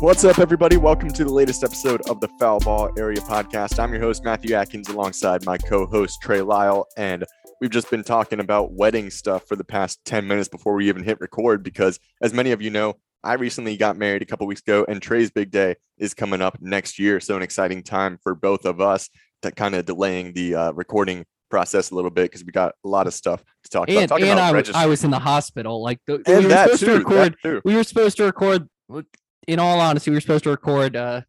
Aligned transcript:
What's 0.00 0.22
up, 0.22 0.38
everybody? 0.38 0.76
Welcome 0.76 1.08
to 1.08 1.24
the 1.24 1.32
latest 1.32 1.64
episode 1.64 2.08
of 2.08 2.20
the 2.20 2.28
Foul 2.38 2.60
Ball 2.60 2.88
Area 2.96 3.20
Podcast. 3.20 3.80
I'm 3.80 3.92
your 3.92 4.00
host, 4.00 4.22
Matthew 4.22 4.54
Atkins, 4.54 4.88
alongside 4.88 5.44
my 5.44 5.58
co 5.58 5.86
host, 5.86 6.22
Trey 6.22 6.40
Lyle. 6.40 6.86
And 6.96 7.24
we've 7.60 7.72
just 7.72 7.90
been 7.90 8.04
talking 8.04 8.38
about 8.38 8.70
wedding 8.72 9.10
stuff 9.10 9.48
for 9.48 9.56
the 9.56 9.64
past 9.64 9.98
10 10.04 10.28
minutes 10.28 10.48
before 10.48 10.74
we 10.74 10.88
even 10.88 11.02
hit 11.02 11.20
record 11.20 11.64
because, 11.64 11.98
as 12.22 12.32
many 12.32 12.52
of 12.52 12.62
you 12.62 12.70
know, 12.70 12.94
I 13.24 13.34
recently 13.34 13.76
got 13.76 13.96
married 13.96 14.22
a 14.22 14.24
couple 14.24 14.46
weeks 14.46 14.60
ago, 14.60 14.86
and 14.88 15.02
Trey's 15.02 15.32
big 15.32 15.50
day 15.50 15.74
is 15.98 16.14
coming 16.14 16.42
up 16.42 16.58
next 16.60 17.00
year. 17.00 17.18
So, 17.18 17.34
an 17.34 17.42
exciting 17.42 17.82
time 17.82 18.20
for 18.22 18.36
both 18.36 18.66
of 18.66 18.80
us 18.80 19.10
to 19.42 19.50
kind 19.50 19.74
of 19.74 19.84
delaying 19.84 20.32
the 20.32 20.54
uh, 20.54 20.72
recording 20.74 21.26
process 21.50 21.90
a 21.90 21.96
little 21.96 22.12
bit 22.12 22.30
because 22.30 22.44
we 22.44 22.52
got 22.52 22.72
a 22.84 22.88
lot 22.88 23.08
of 23.08 23.14
stuff 23.14 23.42
to 23.64 23.70
talk 23.70 23.90
and, 23.90 24.04
about. 24.04 24.22
and 24.22 24.38
I, 24.38 24.52
was, 24.52 24.70
I 24.70 24.86
was 24.86 25.02
in 25.02 25.10
the 25.10 25.18
hospital. 25.18 25.82
Like 25.82 25.98
the, 26.06 26.22
we 26.24 26.34
were 26.34 26.42
that 26.42 26.78
too, 26.78 26.86
to 26.86 26.98
record. 26.98 27.36
We 27.64 27.74
were 27.74 27.82
supposed 27.82 28.16
to 28.18 28.26
record. 28.26 28.68
In 29.48 29.58
all 29.58 29.80
honesty, 29.80 30.10
we 30.10 30.16
were 30.16 30.20
supposed 30.20 30.44
to 30.44 30.50
record. 30.50 30.94
Uh, 30.94 31.22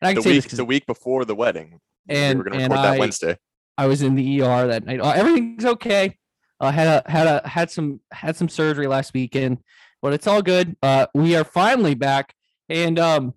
and 0.00 0.08
I 0.08 0.12
can 0.12 0.16
The 0.16 0.22
say 0.22 0.32
week, 0.34 0.42
this 0.44 0.52
the 0.52 0.64
week 0.64 0.86
before 0.86 1.24
the 1.24 1.34
wedding. 1.34 1.80
and 2.08 2.38
we 2.38 2.44
were 2.44 2.50
going 2.50 2.58
to 2.60 2.64
record 2.66 2.84
that 2.84 2.94
I, 2.94 2.98
Wednesday. 2.98 3.38
I 3.78 3.86
was 3.86 4.02
in 4.02 4.14
the 4.14 4.42
ER 4.42 4.66
that 4.68 4.84
night. 4.84 5.00
Uh, 5.00 5.10
everything's 5.10 5.64
okay. 5.64 6.18
I 6.60 6.70
had 6.70 6.86
a 6.86 7.10
had 7.10 7.26
a 7.26 7.48
had 7.48 7.70
some 7.70 8.00
had 8.12 8.36
some 8.36 8.48
surgery 8.48 8.86
last 8.86 9.14
weekend, 9.14 9.58
but 10.02 10.12
it's 10.12 10.26
all 10.26 10.42
good. 10.42 10.76
Uh, 10.82 11.06
we 11.14 11.34
are 11.34 11.44
finally 11.44 11.94
back, 11.94 12.34
and 12.68 12.98
um, 12.98 13.34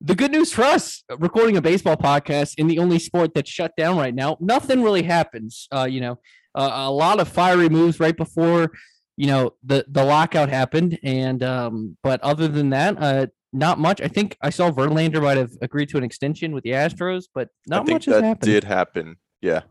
the 0.00 0.14
good 0.14 0.30
news 0.32 0.52
for 0.52 0.62
us, 0.62 1.02
recording 1.18 1.56
a 1.56 1.62
baseball 1.62 1.96
podcast 1.96 2.54
in 2.58 2.66
the 2.68 2.78
only 2.78 2.98
sport 2.98 3.32
that's 3.34 3.50
shut 3.50 3.72
down 3.76 3.96
right 3.96 4.14
now, 4.14 4.36
nothing 4.38 4.82
really 4.82 5.02
happens. 5.02 5.66
Uh, 5.74 5.88
you 5.90 6.00
know, 6.00 6.18
uh, 6.54 6.70
a 6.74 6.90
lot 6.92 7.18
of 7.20 7.26
fiery 7.28 7.68
moves 7.68 7.98
right 7.98 8.16
before, 8.16 8.70
you 9.16 9.26
know, 9.28 9.54
the 9.64 9.84
the 9.88 10.04
lockout 10.04 10.48
happened, 10.50 10.98
and 11.02 11.42
um, 11.42 11.96
but 12.02 12.20
other 12.20 12.46
than 12.48 12.70
that, 12.70 12.96
uh, 13.00 13.26
not 13.52 13.78
much. 13.78 14.00
I 14.00 14.08
think 14.08 14.36
I 14.40 14.50
saw 14.50 14.70
Verlander 14.70 15.22
might 15.22 15.36
have 15.36 15.52
agreed 15.60 15.88
to 15.90 15.98
an 15.98 16.04
extension 16.04 16.52
with 16.52 16.64
the 16.64 16.70
Astros, 16.70 17.24
but 17.34 17.48
not 17.66 17.86
much 17.86 18.06
has 18.06 18.22
happened. 18.22 18.50
did 18.50 18.64
happen. 18.64 19.16
Yeah, 19.40 19.62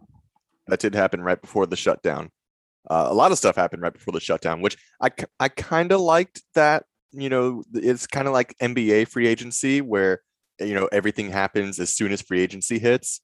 that 0.67 0.79
did 0.79 0.93
happen 0.93 1.21
right 1.21 1.41
before 1.41 1.65
the 1.65 1.75
shutdown. 1.75 2.29
Uh, 2.89 3.07
a 3.09 3.13
lot 3.13 3.31
of 3.31 3.37
stuff 3.37 3.55
happened 3.55 3.81
right 3.81 3.93
before 3.93 4.11
the 4.11 4.19
shutdown, 4.19 4.61
which 4.61 4.77
I 5.01 5.09
I 5.39 5.49
kind 5.49 5.91
of 5.91 6.01
liked. 6.01 6.41
That 6.53 6.83
you 7.11 7.29
know, 7.29 7.63
it's 7.73 8.07
kind 8.07 8.27
of 8.27 8.33
like 8.33 8.55
NBA 8.61 9.07
free 9.07 9.27
agency 9.27 9.81
where 9.81 10.21
you 10.59 10.75
know 10.75 10.87
everything 10.91 11.29
happens 11.31 11.79
as 11.79 11.93
soon 11.93 12.11
as 12.11 12.21
free 12.21 12.41
agency 12.41 12.79
hits. 12.79 13.21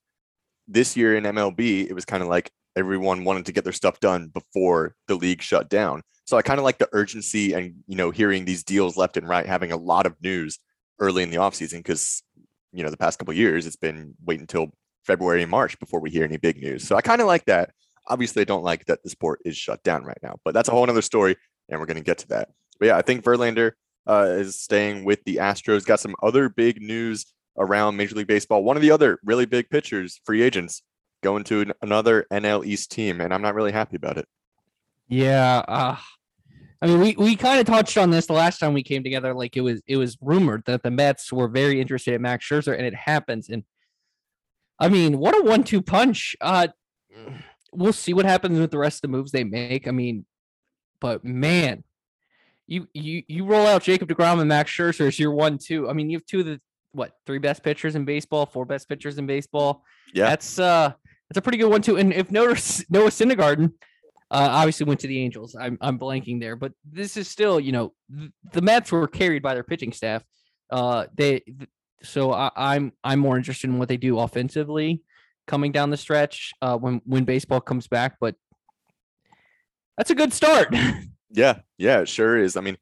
This 0.66 0.96
year 0.96 1.16
in 1.16 1.24
MLB, 1.24 1.88
it 1.88 1.94
was 1.94 2.04
kind 2.04 2.22
of 2.22 2.28
like 2.28 2.50
everyone 2.76 3.24
wanted 3.24 3.46
to 3.46 3.52
get 3.52 3.64
their 3.64 3.72
stuff 3.72 4.00
done 4.00 4.28
before 4.28 4.94
the 5.06 5.14
league 5.14 5.42
shut 5.42 5.68
down. 5.68 6.02
So 6.28 6.36
I 6.36 6.42
kind 6.42 6.58
of 6.58 6.64
like 6.64 6.76
the 6.76 6.90
urgency 6.92 7.54
and 7.54 7.76
you 7.86 7.96
know 7.96 8.10
hearing 8.10 8.44
these 8.44 8.62
deals 8.62 8.98
left 8.98 9.16
and 9.16 9.26
right, 9.26 9.46
having 9.46 9.72
a 9.72 9.78
lot 9.78 10.04
of 10.04 10.14
news 10.22 10.58
early 11.00 11.22
in 11.22 11.30
the 11.30 11.38
offseason 11.38 11.78
because 11.78 12.22
you 12.70 12.84
know 12.84 12.90
the 12.90 12.98
past 12.98 13.18
couple 13.18 13.32
years 13.32 13.64
it's 13.64 13.76
been 13.76 14.12
wait 14.26 14.38
until 14.38 14.70
February 15.06 15.40
and 15.40 15.50
March 15.50 15.80
before 15.80 16.00
we 16.00 16.10
hear 16.10 16.24
any 16.24 16.36
big 16.36 16.60
news. 16.60 16.86
So 16.86 16.96
I 16.96 17.00
kind 17.00 17.22
of 17.22 17.26
like 17.26 17.46
that. 17.46 17.70
Obviously, 18.08 18.42
I 18.42 18.44
don't 18.44 18.62
like 18.62 18.84
that 18.84 19.02
the 19.02 19.08
sport 19.08 19.40
is 19.46 19.56
shut 19.56 19.82
down 19.84 20.04
right 20.04 20.18
now, 20.22 20.36
but 20.44 20.52
that's 20.52 20.68
a 20.68 20.72
whole 20.72 20.86
other 20.86 21.00
story, 21.00 21.34
and 21.70 21.80
we're 21.80 21.86
going 21.86 21.96
to 21.96 22.02
get 22.02 22.18
to 22.18 22.28
that. 22.28 22.50
But 22.78 22.86
yeah, 22.88 22.98
I 22.98 23.00
think 23.00 23.24
Verlander 23.24 23.72
uh, 24.06 24.26
is 24.28 24.60
staying 24.60 25.06
with 25.06 25.24
the 25.24 25.36
Astros. 25.36 25.86
Got 25.86 26.00
some 26.00 26.14
other 26.22 26.50
big 26.50 26.82
news 26.82 27.24
around 27.56 27.96
Major 27.96 28.16
League 28.16 28.26
Baseball. 28.26 28.62
One 28.62 28.76
of 28.76 28.82
the 28.82 28.90
other 28.90 29.18
really 29.24 29.46
big 29.46 29.70
pitchers, 29.70 30.20
free 30.26 30.42
agents, 30.42 30.82
going 31.22 31.44
to 31.44 31.62
an- 31.62 31.72
another 31.80 32.26
NL 32.30 32.66
East 32.66 32.92
team, 32.92 33.22
and 33.22 33.32
I'm 33.32 33.40
not 33.40 33.54
really 33.54 33.72
happy 33.72 33.96
about 33.96 34.18
it. 34.18 34.26
Yeah. 35.08 35.64
Uh, 35.66 35.96
I 36.80 36.86
mean, 36.86 37.00
we, 37.00 37.16
we 37.18 37.34
kind 37.34 37.58
of 37.58 37.66
touched 37.66 37.98
on 37.98 38.10
this 38.10 38.26
the 38.26 38.34
last 38.34 38.58
time 38.58 38.72
we 38.72 38.84
came 38.84 39.02
together. 39.02 39.34
Like 39.34 39.56
it 39.56 39.62
was 39.62 39.82
it 39.86 39.96
was 39.96 40.16
rumored 40.20 40.62
that 40.66 40.82
the 40.82 40.90
Mets 40.90 41.32
were 41.32 41.48
very 41.48 41.80
interested 41.80 42.14
in 42.14 42.22
Max 42.22 42.46
Scherzer, 42.46 42.76
and 42.76 42.86
it 42.86 42.94
happens. 42.94 43.48
And 43.48 43.64
I 44.78 44.88
mean, 44.88 45.18
what 45.18 45.36
a 45.36 45.42
one-two 45.42 45.82
punch. 45.82 46.36
Uh, 46.40 46.68
we'll 47.72 47.92
see 47.92 48.14
what 48.14 48.24
happens 48.24 48.58
with 48.60 48.70
the 48.70 48.78
rest 48.78 48.98
of 48.98 49.02
the 49.02 49.16
moves 49.16 49.32
they 49.32 49.44
make. 49.44 49.88
I 49.88 49.90
mean, 49.90 50.24
but 51.00 51.24
man, 51.24 51.82
you 52.68 52.86
you 52.94 53.24
you 53.26 53.44
roll 53.44 53.66
out 53.66 53.82
Jacob 53.82 54.08
Degrom 54.08 54.38
and 54.38 54.48
Max 54.48 54.70
Scherzer 54.70 55.08
as 55.08 55.18
your 55.18 55.32
one-two. 55.32 55.88
I 55.88 55.94
mean, 55.94 56.10
you 56.10 56.18
have 56.18 56.26
two 56.26 56.40
of 56.40 56.46
the 56.46 56.60
what 56.92 57.12
three 57.26 57.38
best 57.38 57.64
pitchers 57.64 57.96
in 57.96 58.04
baseball, 58.04 58.46
four 58.46 58.64
best 58.64 58.88
pitchers 58.88 59.18
in 59.18 59.26
baseball. 59.26 59.84
Yeah. 60.14 60.30
that's 60.30 60.58
uh 60.58 60.92
that's 61.28 61.38
a 61.38 61.42
pretty 61.42 61.58
good 61.58 61.70
one-two. 61.70 61.96
And 61.96 62.12
if 62.12 62.30
Noah 62.30 62.56
Noah 62.88 63.10
Syndergaard 63.10 63.72
uh, 64.30 64.48
obviously 64.50 64.84
went 64.84 65.00
to 65.00 65.06
the 65.06 65.20
Angels. 65.20 65.56
I'm 65.58 65.78
I'm 65.80 65.98
blanking 65.98 66.40
there, 66.40 66.56
but 66.56 66.72
this 66.84 67.16
is 67.16 67.28
still, 67.28 67.58
you 67.58 67.72
know, 67.72 67.92
th- 68.14 68.30
the 68.52 68.62
Mets 68.62 68.92
were 68.92 69.08
carried 69.08 69.42
by 69.42 69.54
their 69.54 69.62
pitching 69.62 69.92
staff. 69.92 70.22
Uh, 70.70 71.06
they 71.14 71.40
th- 71.40 71.70
so 72.02 72.32
I, 72.32 72.50
I'm 72.54 72.92
I'm 73.02 73.20
more 73.20 73.36
interested 73.36 73.70
in 73.70 73.78
what 73.78 73.88
they 73.88 73.96
do 73.96 74.18
offensively 74.18 75.02
coming 75.46 75.72
down 75.72 75.90
the 75.90 75.96
stretch 75.96 76.52
uh, 76.60 76.76
when 76.76 77.00
when 77.04 77.24
baseball 77.24 77.60
comes 77.60 77.86
back. 77.86 78.16
But 78.20 78.34
that's 79.96 80.10
a 80.10 80.14
good 80.14 80.32
start. 80.32 80.74
Yeah, 81.30 81.58
yeah, 81.76 82.00
it 82.00 82.08
sure 82.08 82.38
is. 82.38 82.56
I 82.56 82.62
mean, 82.62 82.78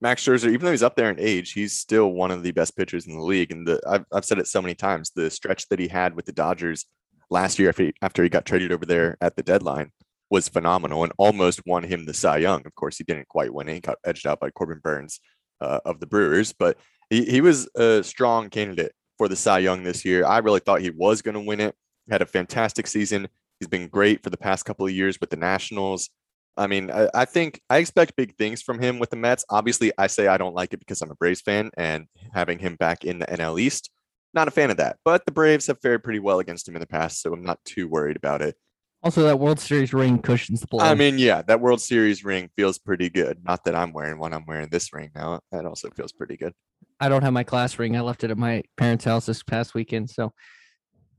Max 0.00 0.24
Scherzer, 0.24 0.48
even 0.48 0.64
though 0.64 0.72
he's 0.72 0.82
up 0.82 0.96
there 0.96 1.10
in 1.10 1.20
age, 1.20 1.52
he's 1.52 1.78
still 1.78 2.10
one 2.10 2.32
of 2.32 2.42
the 2.42 2.50
best 2.50 2.76
pitchers 2.76 3.06
in 3.06 3.16
the 3.16 3.22
league. 3.22 3.52
And 3.52 3.66
the 3.66 3.80
I've, 3.86 4.04
I've 4.12 4.24
said 4.24 4.38
it 4.38 4.48
so 4.48 4.60
many 4.60 4.74
times. 4.74 5.12
The 5.14 5.30
stretch 5.30 5.68
that 5.68 5.78
he 5.78 5.86
had 5.86 6.16
with 6.16 6.26
the 6.26 6.32
Dodgers 6.32 6.86
last 7.30 7.58
year 7.58 7.68
after 7.68 7.84
he, 7.84 7.94
after 8.02 8.22
he 8.24 8.28
got 8.28 8.44
traded 8.44 8.72
over 8.72 8.84
there 8.84 9.16
at 9.20 9.36
the 9.36 9.44
deadline 9.44 9.92
was 10.34 10.48
phenomenal 10.48 11.04
and 11.04 11.12
almost 11.16 11.60
won 11.64 11.84
him 11.84 12.06
the 12.06 12.12
Cy 12.12 12.38
Young. 12.38 12.66
Of 12.66 12.74
course, 12.74 12.98
he 12.98 13.04
didn't 13.04 13.28
quite 13.28 13.54
win 13.54 13.68
it. 13.68 13.74
He 13.74 13.80
got 13.80 13.98
edged 14.04 14.26
out 14.26 14.40
by 14.40 14.50
Corbin 14.50 14.80
Burnes 14.82 15.20
uh, 15.60 15.78
of 15.84 16.00
the 16.00 16.08
Brewers, 16.08 16.52
but 16.52 16.76
he, 17.08 17.24
he 17.24 17.40
was 17.40 17.68
a 17.76 18.02
strong 18.02 18.50
candidate 18.50 18.90
for 19.16 19.28
the 19.28 19.36
Cy 19.36 19.60
Young 19.60 19.84
this 19.84 20.04
year. 20.04 20.26
I 20.26 20.38
really 20.38 20.58
thought 20.58 20.80
he 20.80 20.90
was 20.90 21.22
going 21.22 21.36
to 21.36 21.40
win 21.40 21.60
it. 21.60 21.76
Had 22.10 22.20
a 22.20 22.26
fantastic 22.26 22.88
season. 22.88 23.28
He's 23.60 23.68
been 23.68 23.86
great 23.86 24.24
for 24.24 24.30
the 24.30 24.36
past 24.36 24.64
couple 24.64 24.84
of 24.84 24.92
years 24.92 25.20
with 25.20 25.30
the 25.30 25.36
Nationals. 25.36 26.10
I 26.56 26.66
mean, 26.66 26.90
I, 26.90 27.08
I 27.14 27.24
think 27.26 27.60
I 27.70 27.78
expect 27.78 28.16
big 28.16 28.36
things 28.36 28.60
from 28.60 28.80
him 28.80 28.98
with 28.98 29.10
the 29.10 29.16
Mets. 29.16 29.44
Obviously, 29.50 29.92
I 29.96 30.08
say 30.08 30.26
I 30.26 30.36
don't 30.36 30.54
like 30.54 30.72
it 30.72 30.80
because 30.80 31.00
I'm 31.00 31.12
a 31.12 31.14
Braves 31.14 31.42
fan 31.42 31.70
and 31.76 32.06
having 32.32 32.58
him 32.58 32.74
back 32.74 33.04
in 33.04 33.20
the 33.20 33.26
NL 33.26 33.60
East, 33.60 33.88
not 34.34 34.48
a 34.48 34.50
fan 34.50 34.72
of 34.72 34.78
that. 34.78 34.96
But 35.04 35.26
the 35.26 35.32
Braves 35.32 35.68
have 35.68 35.80
fared 35.80 36.02
pretty 36.02 36.18
well 36.18 36.40
against 36.40 36.66
him 36.68 36.74
in 36.74 36.80
the 36.80 36.88
past, 36.88 37.22
so 37.22 37.32
I'm 37.32 37.44
not 37.44 37.64
too 37.64 37.86
worried 37.86 38.16
about 38.16 38.42
it. 38.42 38.56
Also, 39.04 39.22
that 39.24 39.38
World 39.38 39.60
Series 39.60 39.92
ring 39.92 40.18
cushions 40.20 40.60
the 40.62 40.66
blow. 40.66 40.82
I 40.82 40.94
mean, 40.94 41.18
yeah, 41.18 41.42
that 41.42 41.60
World 41.60 41.80
Series 41.80 42.24
ring 42.24 42.50
feels 42.56 42.78
pretty 42.78 43.10
good. 43.10 43.38
Not 43.44 43.64
that 43.64 43.74
I'm 43.74 43.92
wearing 43.92 44.18
one, 44.18 44.32
I'm 44.32 44.44
wearing 44.46 44.68
this 44.70 44.92
ring 44.92 45.10
now. 45.14 45.40
That 45.52 45.66
also 45.66 45.90
feels 45.90 46.10
pretty 46.12 46.36
good. 46.36 46.54
I 46.98 47.08
don't 47.08 47.22
have 47.22 47.32
my 47.32 47.44
class 47.44 47.78
ring. 47.78 47.96
I 47.96 48.00
left 48.00 48.24
it 48.24 48.30
at 48.30 48.38
my 48.38 48.62
parents' 48.76 49.04
house 49.04 49.26
this 49.26 49.42
past 49.42 49.74
weekend, 49.74 50.10
so 50.10 50.32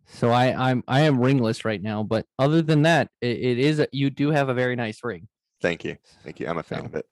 so 0.07 0.31
I 0.31 0.69
I'm 0.71 0.83
I 0.87 1.01
am 1.01 1.19
ringless 1.19 1.63
right 1.63 1.81
now. 1.81 2.01
But 2.03 2.25
other 2.39 2.61
than 2.61 2.81
that, 2.83 3.09
it, 3.21 3.37
it 3.37 3.59
is 3.59 3.79
a, 3.79 3.87
you 3.91 4.09
do 4.09 4.31
have 4.31 4.49
a 4.49 4.53
very 4.53 4.75
nice 4.75 4.99
ring. 5.03 5.27
Thank 5.61 5.83
you. 5.83 5.97
Thank 6.23 6.39
you. 6.39 6.47
I'm 6.47 6.57
a 6.57 6.63
fan 6.63 6.79
So- 6.79 6.85
of 6.85 6.95
it. 6.95 7.05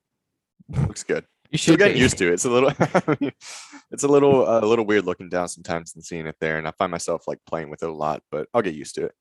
Looks 0.88 1.04
good. 1.04 1.26
You 1.52 1.60
should 1.60 1.78
be. 1.78 1.92
used 1.92 2.18
to 2.18 2.30
it. 2.30 2.34
It's 2.34 2.46
a 2.46 2.50
little, 2.50 2.72
it's 3.92 4.04
a 4.04 4.08
little, 4.08 4.48
uh, 4.48 4.62
a 4.62 4.66
little 4.66 4.86
weird 4.86 5.06
looking 5.06 5.30
down 5.30 5.48
sometimes 5.50 5.94
and 5.94 6.04
seeing 6.04 6.26
it 6.26 6.36
there, 6.42 6.58
and 6.58 6.68
I 6.68 6.72
find 6.72 6.90
myself 6.90 7.28
like 7.28 7.38
playing 7.46 7.70
with 7.70 7.84
it 7.84 7.90
a 7.90 7.94
lot. 7.94 8.24
But 8.32 8.48
I'll 8.56 8.64
get 8.64 8.74
used 8.74 8.96
to 8.96 9.06
it. 9.06 9.12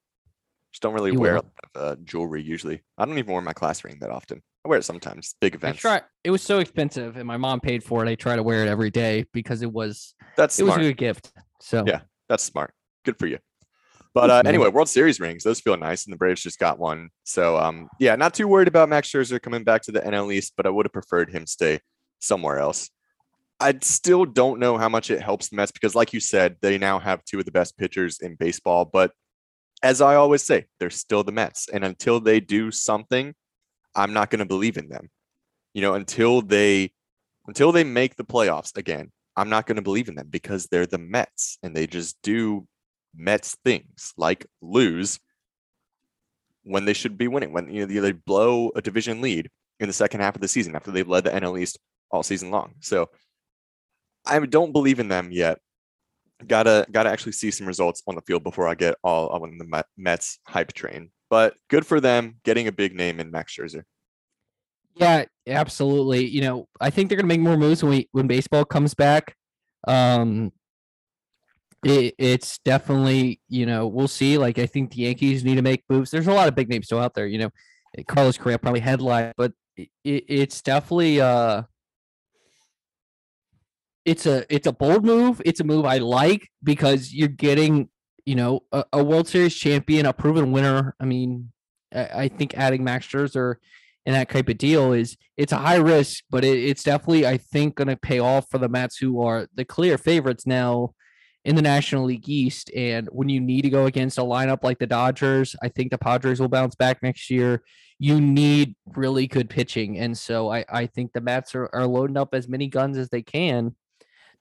Just 0.72 0.82
don't 0.82 0.94
really 0.94 1.12
You 1.12 1.20
wear 1.20 1.36
a 1.36 1.36
lot 1.36 1.46
of 1.74 1.82
uh, 1.82 1.96
jewelry 2.04 2.42
usually. 2.42 2.82
I 2.96 3.04
don't 3.04 3.18
even 3.18 3.32
wear 3.32 3.42
my 3.42 3.52
class 3.52 3.84
ring 3.84 3.98
that 4.00 4.10
often. 4.10 4.42
I 4.64 4.68
wear 4.68 4.78
it 4.78 4.84
sometimes, 4.84 5.34
big 5.40 5.54
I 5.54 5.56
events. 5.56 5.80
try. 5.80 6.02
It 6.24 6.30
was 6.30 6.42
so 6.42 6.60
expensive, 6.60 7.16
and 7.16 7.26
my 7.26 7.36
mom 7.36 7.60
paid 7.60 7.82
for 7.82 8.04
it. 8.04 8.08
I 8.08 8.14
try 8.14 8.36
to 8.36 8.42
wear 8.42 8.62
it 8.62 8.68
every 8.68 8.90
day 8.90 9.26
because 9.32 9.62
it 9.62 9.72
was 9.72 10.14
That's 10.36 10.58
it 10.58 10.64
was 10.64 10.76
a 10.76 10.80
good 10.80 10.96
gift. 10.96 11.32
So 11.60 11.84
Yeah. 11.86 12.00
That's 12.32 12.42
smart. 12.42 12.72
Good 13.04 13.18
for 13.18 13.26
you. 13.26 13.38
But 14.14 14.30
uh, 14.30 14.42
anyway, 14.46 14.68
World 14.68 14.88
Series 14.88 15.20
rings, 15.20 15.44
those 15.44 15.60
feel 15.60 15.76
nice, 15.76 16.06
and 16.06 16.12
the 16.12 16.16
Braves 16.16 16.42
just 16.42 16.58
got 16.58 16.78
one. 16.78 17.10
So 17.24 17.58
um, 17.58 17.88
yeah, 17.98 18.16
not 18.16 18.32
too 18.32 18.48
worried 18.48 18.68
about 18.68 18.88
Max 18.88 19.10
Scherzer 19.10 19.40
coming 19.40 19.64
back 19.64 19.82
to 19.82 19.92
the 19.92 20.00
NL 20.00 20.32
East, 20.32 20.54
but 20.56 20.64
I 20.66 20.70
would 20.70 20.86
have 20.86 20.92
preferred 20.94 21.30
him 21.30 21.46
stay 21.46 21.80
somewhere 22.20 22.58
else. 22.58 22.88
I 23.60 23.78
still 23.82 24.24
don't 24.24 24.60
know 24.60 24.78
how 24.78 24.88
much 24.88 25.10
it 25.10 25.20
helps 25.20 25.48
the 25.48 25.56
Mets 25.56 25.72
because, 25.72 25.94
like 25.94 26.12
you 26.12 26.20
said, 26.20 26.56
they 26.62 26.78
now 26.78 26.98
have 26.98 27.24
two 27.24 27.38
of 27.38 27.44
the 27.44 27.52
best 27.52 27.76
pitchers 27.76 28.18
in 28.20 28.34
baseball. 28.36 28.86
But 28.86 29.12
as 29.82 30.00
I 30.00 30.14
always 30.14 30.42
say, 30.42 30.66
they're 30.78 30.90
still 30.90 31.24
the 31.24 31.32
Mets, 31.32 31.68
and 31.68 31.84
until 31.84 32.20
they 32.20 32.40
do 32.40 32.70
something, 32.70 33.34
I'm 33.94 34.12
not 34.12 34.30
going 34.30 34.38
to 34.38 34.44
believe 34.46 34.76
in 34.76 34.88
them. 34.88 35.10
You 35.74 35.82
know, 35.82 35.94
until 35.94 36.42
they 36.42 36.92
until 37.46 37.72
they 37.72 37.84
make 37.84 38.16
the 38.16 38.24
playoffs 38.24 38.76
again, 38.76 39.10
I'm 39.36 39.48
not 39.48 39.66
going 39.66 39.76
to 39.76 39.82
believe 39.82 40.08
in 40.08 40.14
them 40.14 40.28
because 40.30 40.66
they're 40.66 40.86
the 40.86 40.98
Mets 40.98 41.58
and 41.62 41.74
they 41.74 41.86
just 41.86 42.16
do 42.22 42.66
Mets 43.16 43.56
things 43.64 44.12
like 44.16 44.46
lose 44.60 45.18
when 46.64 46.84
they 46.84 46.92
should 46.92 47.18
be 47.18 47.28
winning, 47.28 47.52
when 47.52 47.72
you 47.72 47.86
know 47.86 48.00
they 48.00 48.12
blow 48.12 48.70
a 48.76 48.82
division 48.82 49.20
lead 49.20 49.50
in 49.80 49.88
the 49.88 49.92
second 49.92 50.20
half 50.20 50.34
of 50.34 50.40
the 50.40 50.48
season 50.48 50.76
after 50.76 50.90
they've 50.90 51.08
led 51.08 51.24
the 51.24 51.30
NL 51.30 51.60
East 51.60 51.78
all 52.10 52.22
season 52.22 52.50
long. 52.50 52.74
So 52.80 53.10
I 54.24 54.38
don't 54.38 54.72
believe 54.72 55.00
in 55.00 55.08
them 55.08 55.32
yet. 55.32 55.58
Gotta 56.46 56.86
gotta 56.90 57.10
actually 57.10 57.32
see 57.32 57.50
some 57.50 57.66
results 57.66 58.02
on 58.06 58.14
the 58.14 58.22
field 58.22 58.44
before 58.44 58.68
I 58.68 58.74
get 58.74 58.96
all 59.02 59.28
on 59.28 59.58
the 59.58 59.84
Mets 59.96 60.38
hype 60.46 60.72
train. 60.72 61.10
But 61.30 61.54
good 61.68 61.86
for 61.86 62.00
them 62.00 62.36
getting 62.44 62.68
a 62.68 62.72
big 62.72 62.94
name 62.94 63.20
in 63.20 63.30
Max 63.30 63.56
Scherzer. 63.56 63.84
Yeah, 64.94 65.24
absolutely. 65.46 66.26
You 66.26 66.42
know, 66.42 66.68
I 66.80 66.90
think 66.90 67.08
they're 67.08 67.16
gonna 67.16 67.28
make 67.28 67.40
more 67.40 67.56
moves 67.56 67.82
when 67.82 67.90
we 67.90 68.08
when 68.12 68.26
baseball 68.26 68.64
comes 68.64 68.94
back. 68.94 69.36
Um, 69.88 70.52
it, 71.84 72.14
it's 72.18 72.58
definitely 72.64 73.40
you 73.48 73.66
know 73.66 73.86
we'll 73.86 74.08
see. 74.08 74.38
Like 74.38 74.58
I 74.58 74.66
think 74.66 74.92
the 74.92 75.02
Yankees 75.02 75.44
need 75.44 75.56
to 75.56 75.62
make 75.62 75.84
moves. 75.88 76.10
There's 76.10 76.26
a 76.26 76.32
lot 76.32 76.48
of 76.48 76.54
big 76.54 76.68
names 76.68 76.86
still 76.86 77.00
out 77.00 77.14
there. 77.14 77.26
You 77.26 77.38
know, 77.38 77.50
Carlos 78.06 78.38
Correa 78.38 78.58
probably 78.58 78.80
headline, 78.80 79.32
but 79.36 79.52
it, 79.76 79.88
it's 80.04 80.62
definitely 80.62 81.20
uh 81.20 81.62
it's 84.04 84.26
a 84.26 84.44
it's 84.54 84.66
a 84.66 84.72
bold 84.72 85.04
move. 85.04 85.40
It's 85.44 85.60
a 85.60 85.64
move 85.64 85.84
I 85.84 85.98
like 85.98 86.50
because 86.62 87.12
you're 87.12 87.28
getting 87.28 87.88
you 88.24 88.34
know 88.34 88.60
a, 88.72 88.84
a 88.92 89.04
World 89.04 89.28
Series 89.28 89.54
champion, 89.54 90.06
a 90.06 90.12
proven 90.12 90.52
winner. 90.52 90.94
I 91.00 91.04
mean, 91.04 91.52
I, 91.94 92.08
I, 92.14 92.28
think 92.28 92.54
adding 92.54 92.84
Max 92.84 93.06
Scherzer 93.06 93.56
and 94.06 94.14
that 94.14 94.28
type 94.28 94.48
of 94.48 94.58
deal 94.58 94.92
is 94.92 95.16
it's 95.36 95.52
a 95.52 95.58
high 95.58 95.76
risk, 95.76 96.24
but 96.30 96.44
it, 96.44 96.58
it's 96.58 96.82
definitely 96.82 97.26
I 97.26 97.36
think 97.36 97.76
going 97.76 97.88
to 97.88 97.96
pay 97.96 98.18
off 98.18 98.46
for 98.50 98.58
the 98.58 98.68
Mets, 98.68 98.96
who 98.96 99.22
are 99.22 99.46
the 99.54 99.64
clear 99.64 99.98
favorites 99.98 100.46
now 100.46 100.94
in 101.44 101.56
the 101.56 101.62
National 101.62 102.04
League 102.04 102.28
East. 102.28 102.70
And 102.74 103.08
when 103.12 103.28
you 103.28 103.40
need 103.40 103.62
to 103.62 103.70
go 103.70 103.86
against 103.86 104.18
a 104.18 104.22
lineup 104.22 104.62
like 104.62 104.78
the 104.78 104.86
Dodgers, 104.86 105.56
I 105.62 105.68
think 105.68 105.90
the 105.90 105.98
Padres 105.98 106.40
will 106.40 106.48
bounce 106.48 106.74
back 106.74 107.02
next 107.02 107.30
year. 107.30 107.62
You 107.98 108.20
need 108.20 108.74
really 108.96 109.26
good 109.26 109.50
pitching. 109.50 109.98
And 109.98 110.16
so 110.16 110.52
I, 110.52 110.64
I 110.68 110.86
think 110.86 111.12
the 111.12 111.20
Mets 111.20 111.54
are, 111.54 111.68
are 111.72 111.86
loading 111.86 112.16
up 112.16 112.32
as 112.32 112.48
many 112.48 112.68
guns 112.68 112.96
as 112.96 113.08
they 113.08 113.22
can 113.22 113.74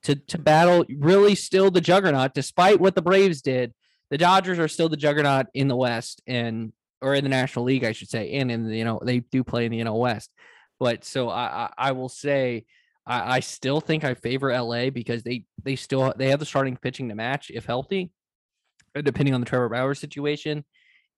to 0.03 0.15
to 0.15 0.37
battle 0.37 0.85
really 0.97 1.35
still 1.35 1.71
the 1.71 1.81
juggernaut, 1.81 2.33
despite 2.33 2.79
what 2.79 2.95
the 2.95 3.01
Braves 3.01 3.41
did. 3.41 3.73
The 4.09 4.17
Dodgers 4.17 4.59
are 4.59 4.67
still 4.67 4.89
the 4.89 4.97
juggernaut 4.97 5.47
in 5.53 5.67
the 5.67 5.75
West 5.75 6.21
and 6.27 6.73
or 7.01 7.15
in 7.15 7.23
the 7.23 7.29
National 7.29 7.65
League, 7.65 7.83
I 7.83 7.93
should 7.93 8.09
say, 8.09 8.33
and 8.33 8.51
in 8.51 8.67
the, 8.67 8.77
you 8.77 8.85
know 8.85 8.99
they 9.03 9.19
do 9.19 9.43
play 9.43 9.65
in 9.65 9.71
the 9.71 9.79
NL 9.79 9.99
West. 9.99 10.31
But 10.79 11.05
so 11.05 11.29
I 11.29 11.43
I, 11.45 11.89
I 11.89 11.91
will 11.93 12.09
say 12.09 12.65
I, 13.05 13.37
I 13.37 13.39
still 13.39 13.81
think 13.81 14.03
I 14.03 14.13
favor 14.13 14.51
LA 14.51 14.89
because 14.89 15.23
they 15.23 15.45
they 15.63 15.75
still 15.75 16.13
they 16.15 16.29
have 16.29 16.39
the 16.39 16.45
starting 16.45 16.77
pitching 16.77 17.09
to 17.09 17.15
match 17.15 17.51
if 17.53 17.65
healthy, 17.65 18.11
depending 18.95 19.33
on 19.33 19.41
the 19.41 19.45
Trevor 19.47 19.69
Bauer 19.69 19.93
situation. 19.95 20.65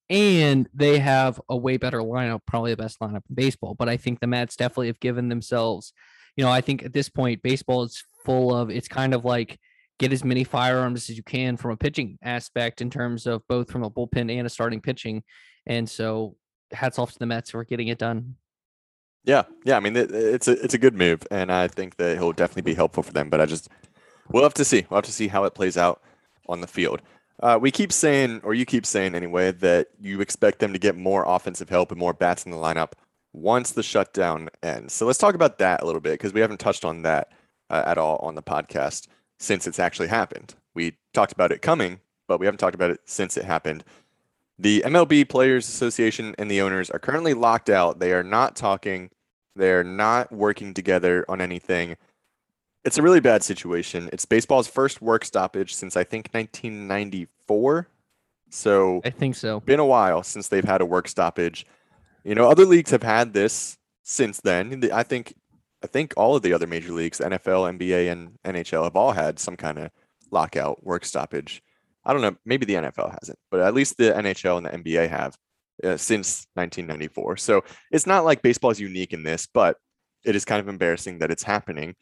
And 0.09 0.67
they 0.73 0.99
have 0.99 1.39
a 1.47 1.55
way 1.55 1.77
better 1.77 1.99
lineup, 1.99 2.41
probably 2.45 2.71
the 2.71 2.77
best 2.77 2.99
lineup 2.99 3.23
in 3.29 3.35
baseball. 3.35 3.73
But 3.73 3.89
I 3.89 3.97
think 3.97 4.19
the 4.19 4.27
Mets 4.27 4.57
definitely 4.57 4.87
have 4.87 4.99
given 4.99 5.29
themselves, 5.29 5.93
you 6.35 6.43
know, 6.43 6.51
I 6.51 6.59
think 6.61 6.83
at 6.83 6.93
this 6.93 7.09
point, 7.09 7.41
baseball 7.41 7.83
is 7.83 8.03
full 8.23 8.55
of 8.55 8.69
it's 8.69 8.87
kind 8.87 9.13
of 9.13 9.25
like 9.25 9.59
get 9.99 10.13
as 10.13 10.23
many 10.23 10.43
firearms 10.43 11.09
as 11.09 11.17
you 11.17 11.23
can 11.23 11.57
from 11.57 11.71
a 11.71 11.77
pitching 11.77 12.17
aspect 12.23 12.81
in 12.81 12.89
terms 12.89 13.27
of 13.27 13.41
both 13.47 13.71
from 13.71 13.83
a 13.83 13.89
bullpen 13.89 14.31
and 14.31 14.47
a 14.47 14.49
starting 14.49 14.81
pitching. 14.81 15.23
And 15.65 15.89
so 15.89 16.35
hats 16.71 16.99
off 16.99 17.11
to 17.13 17.19
the 17.19 17.25
Mets 17.25 17.51
for 17.51 17.63
getting 17.63 17.87
it 17.87 17.97
done. 17.97 18.35
Yeah, 19.23 19.43
yeah. 19.63 19.77
I 19.77 19.79
mean, 19.79 19.95
it, 19.95 20.11
it's 20.11 20.47
a 20.47 20.61
it's 20.63 20.73
a 20.73 20.77
good 20.77 20.95
move, 20.95 21.25
and 21.31 21.51
I 21.51 21.67
think 21.67 21.95
that 21.95 22.17
he'll 22.17 22.33
definitely 22.33 22.63
be 22.63 22.73
helpful 22.73 23.03
for 23.03 23.13
them. 23.13 23.29
But 23.29 23.39
I 23.39 23.45
just 23.45 23.69
we'll 24.29 24.43
have 24.43 24.53
to 24.55 24.65
see. 24.65 24.85
We'll 24.89 24.97
have 24.97 25.05
to 25.05 25.13
see 25.13 25.29
how 25.29 25.45
it 25.45 25.53
plays 25.53 25.77
out 25.77 26.01
on 26.49 26.59
the 26.59 26.67
field. 26.67 27.01
Uh, 27.41 27.57
we 27.59 27.71
keep 27.71 27.91
saying, 27.91 28.41
or 28.43 28.53
you 28.53 28.65
keep 28.65 28.85
saying 28.85 29.15
anyway, 29.15 29.51
that 29.51 29.87
you 29.99 30.21
expect 30.21 30.59
them 30.59 30.73
to 30.73 30.79
get 30.79 30.95
more 30.95 31.23
offensive 31.25 31.69
help 31.69 31.91
and 31.91 31.99
more 31.99 32.13
bats 32.13 32.45
in 32.45 32.51
the 32.51 32.57
lineup 32.57 32.93
once 33.31 33.71
the 33.71 33.83
shutdown 33.83 34.49
ends. 34.61 34.93
So 34.93 35.05
let's 35.05 35.17
talk 35.17 35.35
about 35.35 35.57
that 35.57 35.81
a 35.81 35.85
little 35.85 36.01
bit 36.01 36.13
because 36.13 36.33
we 36.33 36.41
haven't 36.41 36.59
touched 36.59 36.85
on 36.85 37.01
that 37.01 37.31
uh, 37.69 37.83
at 37.85 37.97
all 37.97 38.17
on 38.17 38.35
the 38.35 38.43
podcast 38.43 39.07
since 39.39 39.67
it's 39.67 39.79
actually 39.79 40.07
happened. 40.07 40.55
We 40.73 40.97
talked 41.13 41.31
about 41.33 41.51
it 41.51 41.61
coming, 41.61 41.99
but 42.27 42.39
we 42.39 42.45
haven't 42.45 42.59
talked 42.59 42.75
about 42.75 42.91
it 42.91 43.01
since 43.05 43.37
it 43.37 43.45
happened. 43.45 43.83
The 44.57 44.83
MLB 44.85 45.27
Players 45.27 45.67
Association 45.67 46.35
and 46.37 46.49
the 46.49 46.61
owners 46.61 46.89
are 46.89 46.99
currently 46.99 47.33
locked 47.33 47.69
out. 47.69 47.99
They 47.99 48.13
are 48.13 48.23
not 48.23 48.55
talking, 48.55 49.09
they're 49.55 49.83
not 49.83 50.31
working 50.31 50.73
together 50.73 51.25
on 51.27 51.41
anything. 51.41 51.97
It's 52.85 52.97
a 52.97 53.01
really 53.01 53.19
bad 53.19 53.43
situation. 53.43 54.09
It's 54.11 54.25
baseball's 54.25 54.67
first 54.67 55.01
work 55.01 55.25
stoppage 55.25 55.73
since 55.73 55.95
I 55.95 56.03
think 56.03 56.29
1994. 56.31 57.87
So 58.49 59.01
I 59.03 59.09
think 59.09 59.35
so. 59.35 59.61
Been 59.61 59.79
a 59.79 59.85
while 59.85 60.21
since 60.21 60.47
they've 60.47 60.63
had 60.63 60.81
a 60.81 60.85
work 60.85 61.07
stoppage. 61.07 61.65
You 62.23 62.35
know, 62.35 62.49
other 62.49 62.65
leagues 62.65 62.91
have 62.91 63.03
had 63.03 63.33
this 63.33 63.77
since 64.03 64.39
then. 64.41 64.89
I 64.93 65.03
think 65.03 65.33
I 65.83 65.87
think 65.87 66.13
all 66.15 66.35
of 66.35 66.41
the 66.41 66.53
other 66.53 66.67
major 66.67 66.93
leagues, 66.93 67.19
NFL, 67.19 67.77
NBA, 67.77 68.11
and 68.11 68.37
NHL, 68.45 68.85
have 68.85 68.95
all 68.95 69.11
had 69.11 69.37
some 69.37 69.57
kind 69.57 69.77
of 69.77 69.91
lockout, 70.31 70.83
work 70.83 71.03
stoppage. 71.03 71.61
I 72.05 72.13
don't 72.13 72.21
know, 72.21 72.35
maybe 72.45 72.65
the 72.65 72.75
NFL 72.75 73.15
hasn't, 73.19 73.39
but 73.51 73.59
at 73.59 73.73
least 73.73 73.97
the 73.97 74.11
NHL 74.11 74.57
and 74.57 74.65
the 74.65 74.91
NBA 74.91 75.09
have 75.09 75.35
uh, 75.83 75.97
since 75.97 76.47
1994. 76.53 77.37
So 77.37 77.63
it's 77.91 78.07
not 78.07 78.25
like 78.25 78.41
baseball 78.41 78.71
is 78.71 78.79
unique 78.79 79.13
in 79.13 79.23
this, 79.23 79.47
but 79.53 79.77
it 80.25 80.35
is 80.35 80.45
kind 80.45 80.59
of 80.59 80.69
embarrassing 80.69 81.19
that 81.19 81.31
it's 81.31 81.43
happening. 81.43 81.95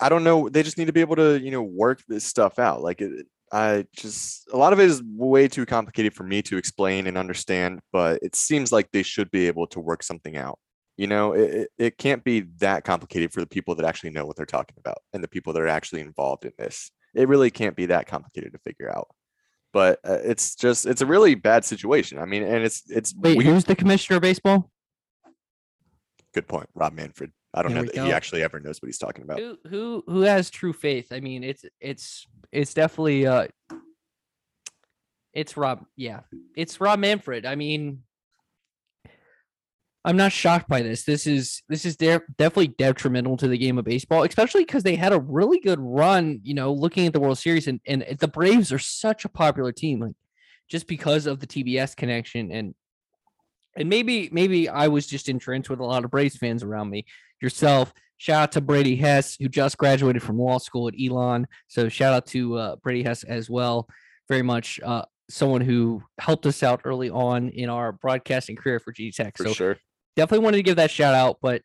I 0.00 0.08
don't 0.08 0.24
know. 0.24 0.48
They 0.48 0.62
just 0.62 0.78
need 0.78 0.86
to 0.86 0.92
be 0.92 1.00
able 1.00 1.16
to, 1.16 1.40
you 1.40 1.50
know, 1.50 1.62
work 1.62 2.02
this 2.08 2.24
stuff 2.24 2.58
out. 2.58 2.82
Like 2.82 3.00
it, 3.00 3.26
I 3.52 3.86
just 3.94 4.48
a 4.52 4.56
lot 4.56 4.72
of 4.72 4.80
it 4.80 4.88
is 4.88 5.02
way 5.04 5.46
too 5.46 5.66
complicated 5.66 6.14
for 6.14 6.22
me 6.24 6.40
to 6.42 6.56
explain 6.56 7.06
and 7.06 7.18
understand, 7.18 7.80
but 7.92 8.20
it 8.22 8.34
seems 8.34 8.72
like 8.72 8.90
they 8.90 9.02
should 9.02 9.30
be 9.30 9.46
able 9.46 9.66
to 9.68 9.80
work 9.80 10.02
something 10.02 10.36
out. 10.36 10.58
You 10.96 11.06
know, 11.06 11.32
it, 11.32 11.68
it 11.78 11.98
can't 11.98 12.22
be 12.22 12.40
that 12.58 12.84
complicated 12.84 13.32
for 13.32 13.40
the 13.40 13.46
people 13.46 13.74
that 13.76 13.86
actually 13.86 14.10
know 14.10 14.26
what 14.26 14.36
they're 14.36 14.46
talking 14.46 14.76
about 14.78 14.98
and 15.12 15.24
the 15.24 15.28
people 15.28 15.52
that 15.54 15.62
are 15.62 15.68
actually 15.68 16.02
involved 16.02 16.44
in 16.44 16.52
this. 16.58 16.90
It 17.14 17.28
really 17.28 17.50
can't 17.50 17.76
be 17.76 17.86
that 17.86 18.06
complicated 18.06 18.52
to 18.52 18.58
figure 18.58 18.94
out. 18.94 19.08
But 19.72 20.00
uh, 20.04 20.18
it's 20.22 20.54
just 20.54 20.84
it's 20.84 21.00
a 21.00 21.06
really 21.06 21.34
bad 21.34 21.64
situation. 21.64 22.18
I 22.18 22.26
mean, 22.26 22.42
and 22.42 22.62
it's 22.62 22.82
it's 22.88 23.14
wait, 23.16 23.38
weird. 23.38 23.50
who's 23.50 23.64
the 23.64 23.74
commissioner 23.74 24.16
of 24.16 24.22
baseball? 24.22 24.70
Good 26.34 26.46
point, 26.46 26.68
Rob 26.74 26.92
Manfred. 26.92 27.32
I 27.54 27.62
don't 27.62 27.72
there 27.72 27.82
know 27.82 27.86
that 27.86 27.94
go. 27.94 28.04
he 28.04 28.12
actually 28.12 28.42
ever 28.42 28.60
knows 28.60 28.80
what 28.80 28.88
he's 28.88 28.98
talking 28.98 29.24
about. 29.24 29.38
Who 29.38 29.58
who 29.68 30.04
who 30.06 30.20
has 30.22 30.50
true 30.50 30.72
faith? 30.72 31.10
I 31.10 31.20
mean, 31.20 31.42
it's 31.42 31.64
it's 31.80 32.26
it's 32.50 32.74
definitely 32.74 33.26
uh 33.26 33.48
it's 35.32 35.56
Rob. 35.56 35.84
Yeah, 35.96 36.20
it's 36.54 36.80
Rob 36.80 36.98
Manfred. 36.98 37.46
I 37.46 37.54
mean, 37.54 38.02
I'm 40.04 40.16
not 40.16 40.32
shocked 40.32 40.68
by 40.68 40.82
this. 40.82 41.04
This 41.04 41.26
is 41.26 41.62
this 41.68 41.84
is 41.84 41.96
de- 41.96 42.20
definitely 42.36 42.68
detrimental 42.68 43.36
to 43.36 43.46
the 43.46 43.58
game 43.58 43.78
of 43.78 43.84
baseball, 43.84 44.24
especially 44.24 44.64
because 44.64 44.82
they 44.82 44.96
had 44.96 45.12
a 45.12 45.20
really 45.20 45.60
good 45.60 45.78
run. 45.78 46.40
You 46.42 46.54
know, 46.54 46.72
looking 46.72 47.06
at 47.06 47.12
the 47.12 47.20
World 47.20 47.38
Series, 47.38 47.68
and 47.68 47.80
and 47.86 48.04
the 48.18 48.28
Braves 48.28 48.72
are 48.72 48.80
such 48.80 49.24
a 49.24 49.28
popular 49.28 49.70
team, 49.70 50.00
like 50.00 50.14
just 50.68 50.88
because 50.88 51.26
of 51.26 51.38
the 51.38 51.46
TBS 51.46 51.94
connection, 51.94 52.50
and 52.50 52.74
and 53.76 53.88
maybe 53.88 54.28
maybe 54.32 54.68
I 54.68 54.88
was 54.88 55.06
just 55.06 55.28
entrenched 55.28 55.70
with 55.70 55.78
a 55.78 55.84
lot 55.84 56.04
of 56.04 56.10
Braves 56.10 56.36
fans 56.36 56.64
around 56.64 56.90
me. 56.90 57.04
Yourself, 57.40 57.92
shout 58.18 58.42
out 58.42 58.52
to 58.52 58.60
Brady 58.60 58.96
Hess, 58.96 59.36
who 59.36 59.48
just 59.48 59.78
graduated 59.78 60.22
from 60.22 60.36
law 60.36 60.58
school 60.58 60.88
at 60.88 60.94
Elon. 61.00 61.46
So 61.68 61.88
shout 61.88 62.12
out 62.12 62.26
to 62.28 62.56
uh, 62.56 62.76
Brady 62.76 63.04
Hess 63.04 63.22
as 63.22 63.48
well. 63.48 63.88
Very 64.28 64.42
much 64.42 64.80
uh, 64.82 65.04
someone 65.30 65.60
who 65.60 66.02
helped 66.18 66.44
us 66.46 66.64
out 66.64 66.80
early 66.84 67.08
on 67.08 67.50
in 67.50 67.68
our 67.68 67.92
broadcasting 67.92 68.56
career 68.56 68.80
for 68.80 68.90
G 68.90 69.12
Tech. 69.12 69.36
For 69.36 69.44
so 69.44 69.52
sure 69.52 69.78
definitely 70.16 70.44
wanted 70.44 70.58
to 70.58 70.62
give 70.62 70.76
that 70.76 70.90
shout 70.90 71.14
out, 71.14 71.38
but 71.42 71.62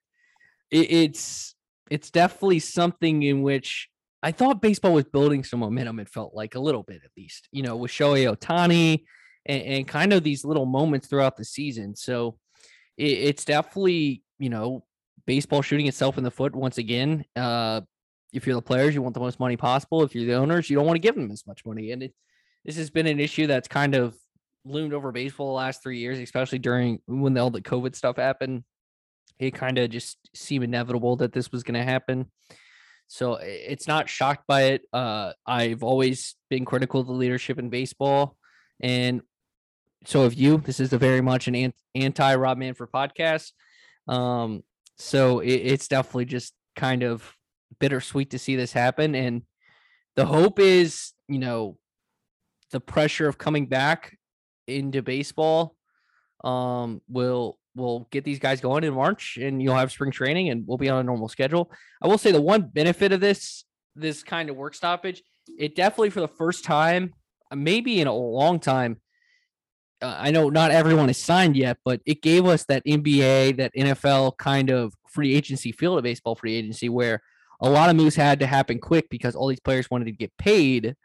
it, 0.72 0.92
it's 0.92 1.56
it's 1.90 2.12
definitely 2.12 2.60
something 2.60 3.24
in 3.24 3.42
which 3.42 3.90
I 4.24 4.32
thought 4.32 4.62
baseball 4.62 4.94
was 4.94 5.06
building 5.06 5.44
some 5.44 5.60
momentum. 5.60 6.00
It 6.00 6.10
felt 6.10 6.34
like 6.34 6.56
a 6.56 6.60
little 6.60 6.84
bit, 6.84 7.02
at 7.04 7.12
least, 7.16 7.48
you 7.52 7.64
know, 7.64 7.76
with 7.76 7.92
Shohei 7.92 8.36
Ohtani 8.36 9.04
and, 9.46 9.62
and 9.62 9.88
kind 9.88 10.12
of 10.12 10.24
these 10.24 10.44
little 10.44 10.66
moments 10.66 11.08
throughout 11.08 11.38
the 11.38 11.46
season. 11.46 11.96
So 11.96 12.38
it, 12.98 13.12
it's 13.12 13.46
definitely, 13.46 14.24
you 14.40 14.50
know, 14.50 14.84
baseball 15.26 15.62
shooting 15.62 15.88
itself 15.88 16.18
in 16.18 16.24
the 16.24 16.32
foot 16.32 16.56
once 16.56 16.78
again. 16.78 17.26
Uh, 17.36 17.82
if 18.34 18.46
you're 18.46 18.56
the 18.56 18.62
players, 18.62 18.94
you 18.94 19.02
want 19.02 19.14
the 19.14 19.22
most 19.22 19.40
money 19.40 19.56
possible. 19.56 20.04
If 20.04 20.16
you're 20.16 20.26
the 20.26 20.34
owners, 20.34 20.70
you 20.70 20.76
don't 20.76 20.86
want 20.86 20.96
to 20.96 21.08
give 21.08 21.16
them 21.16 21.32
as 21.32 21.46
much 21.48 21.66
money. 21.66 21.92
And 21.92 22.04
it, 22.04 22.14
this 22.66 22.78
has 22.78 22.90
been 22.90 23.08
an 23.08 23.20
issue 23.20 23.48
that's 23.48 23.68
kind 23.68 23.96
of 23.96 24.16
loomed 24.70 24.94
over 24.94 25.12
baseball 25.12 25.48
the 25.48 25.54
last 25.54 25.84
three 25.84 26.00
years, 26.00 26.20
especially 26.20 26.60
during 26.60 27.00
when 27.08 27.38
all 27.38 27.50
the 27.50 27.62
COVID 27.62 27.96
stuff 27.96 28.18
happened. 28.18 28.64
It 29.40 29.54
kind 29.54 29.78
of 29.78 29.90
just 29.90 30.18
seemed 30.34 30.64
inevitable 30.64 31.18
that 31.18 31.32
this 31.32 31.52
was 31.52 31.64
going 31.64 31.80
to 31.80 31.84
happen. 31.84 32.32
So 33.08 33.36
it's 33.36 33.88
not 33.88 34.10
shocked 34.10 34.46
by 34.48 34.64
it. 34.64 34.82
Uh, 34.92 35.34
I've 35.46 35.84
always 35.84 36.36
been 36.50 36.66
critical 36.66 37.02
of 37.02 37.08
the 37.08 37.14
leadership 37.14 37.58
in 37.60 37.70
baseball, 37.70 38.36
and 38.82 39.22
so 40.06 40.24
have 40.24 40.34
you. 40.34 40.58
This 40.58 40.80
is 40.80 40.92
a 40.94 40.98
very 40.98 41.22
much 41.22 41.48
an 41.48 41.74
anti 41.96 42.36
Rob 42.36 42.58
Manfred 42.58 42.92
podcast. 42.92 43.52
Um, 44.08 44.64
so 44.98 45.40
it, 45.40 45.54
it's 45.54 45.88
definitely 45.88 46.26
just 46.26 46.54
kind 46.76 47.04
of 47.04 47.34
bittersweet 47.80 48.32
to 48.32 48.40
see 48.40 48.56
this 48.56 48.74
happen. 48.74 49.16
And 49.16 49.44
the 50.16 50.26
hope 50.26 50.60
is, 50.60 51.14
you 51.28 51.40
know, 51.40 51.78
the 52.72 52.80
pressure 52.80 53.28
of 53.28 53.38
coming 53.38 53.68
back 53.68 54.17
into 54.68 55.02
baseball 55.02 55.76
um, 56.44 57.02
will 57.08 57.58
will 57.76 58.08
get 58.12 58.24
these 58.24 58.40
guys 58.40 58.60
going 58.60 58.84
in 58.84 58.94
March, 58.94 59.38
and 59.38 59.62
you'll 59.62 59.76
have 59.76 59.92
spring 59.92 60.12
training, 60.12 60.50
and 60.50 60.68
we'll 60.68 60.78
be 60.78 60.90
on 60.90 61.00
a 61.00 61.04
normal 61.04 61.30
schedule. 61.30 61.72
I 62.02 62.08
will 62.08 62.18
say 62.18 62.32
the 62.32 62.42
one 62.42 62.64
benefit 62.64 63.12
of 63.12 63.20
this 63.22 63.66
this 63.96 64.24
kind 64.24 64.50
of 64.50 64.56
work 64.56 64.76
stoppage, 64.76 65.24
it 65.58 65.76
definitely 65.76 66.10
for 66.10 66.22
the 66.22 66.28
first 66.28 66.64
time, 66.64 67.14
maybe 67.54 68.00
in 68.00 68.08
a 68.08 68.14
long 68.14 68.60
time. 68.60 69.02
Uh, 70.02 70.16
I 70.20 70.30
know 70.32 70.50
not 70.50 70.70
everyone 70.70 71.10
is 71.10 71.18
signed 71.18 71.58
yet, 71.58 71.78
but 71.84 72.02
it 72.06 72.22
gave 72.22 72.46
us 72.46 72.66
that 72.66 72.86
NBA, 72.86 73.58
that 73.58 73.74
NFL 73.76 74.38
kind 74.38 74.70
of 74.70 74.94
free 75.10 75.34
agency 75.34 75.72
field 75.72 75.98
of 75.98 76.04
baseball 76.04 76.36
free 76.36 76.56
agency 76.56 76.90
where 76.90 77.24
a 77.60 77.70
lot 77.70 77.90
of 77.90 77.96
moves 77.96 78.16
had 78.16 78.40
to 78.42 78.48
happen 78.48 78.80
quick 78.80 79.10
because 79.10 79.36
all 79.36 79.48
these 79.48 79.60
players 79.60 79.90
wanted 79.90 80.06
to 80.06 80.12
get 80.12 80.38
paid 80.38 80.96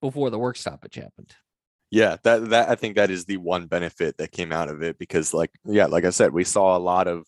before 0.00 0.30
the 0.30 0.38
work 0.38 0.56
stoppage 0.56 0.96
happened. 0.96 1.32
Yeah, 1.90 2.16
that 2.22 2.50
that 2.50 2.68
I 2.68 2.76
think 2.76 2.96
that 2.96 3.10
is 3.10 3.24
the 3.24 3.38
one 3.38 3.66
benefit 3.66 4.16
that 4.18 4.30
came 4.30 4.52
out 4.52 4.68
of 4.68 4.82
it 4.82 4.98
because 4.98 5.34
like 5.34 5.50
yeah, 5.64 5.86
like 5.86 6.04
I 6.04 6.10
said, 6.10 6.32
we 6.32 6.44
saw 6.44 6.76
a 6.76 6.78
lot 6.78 7.08
of 7.08 7.20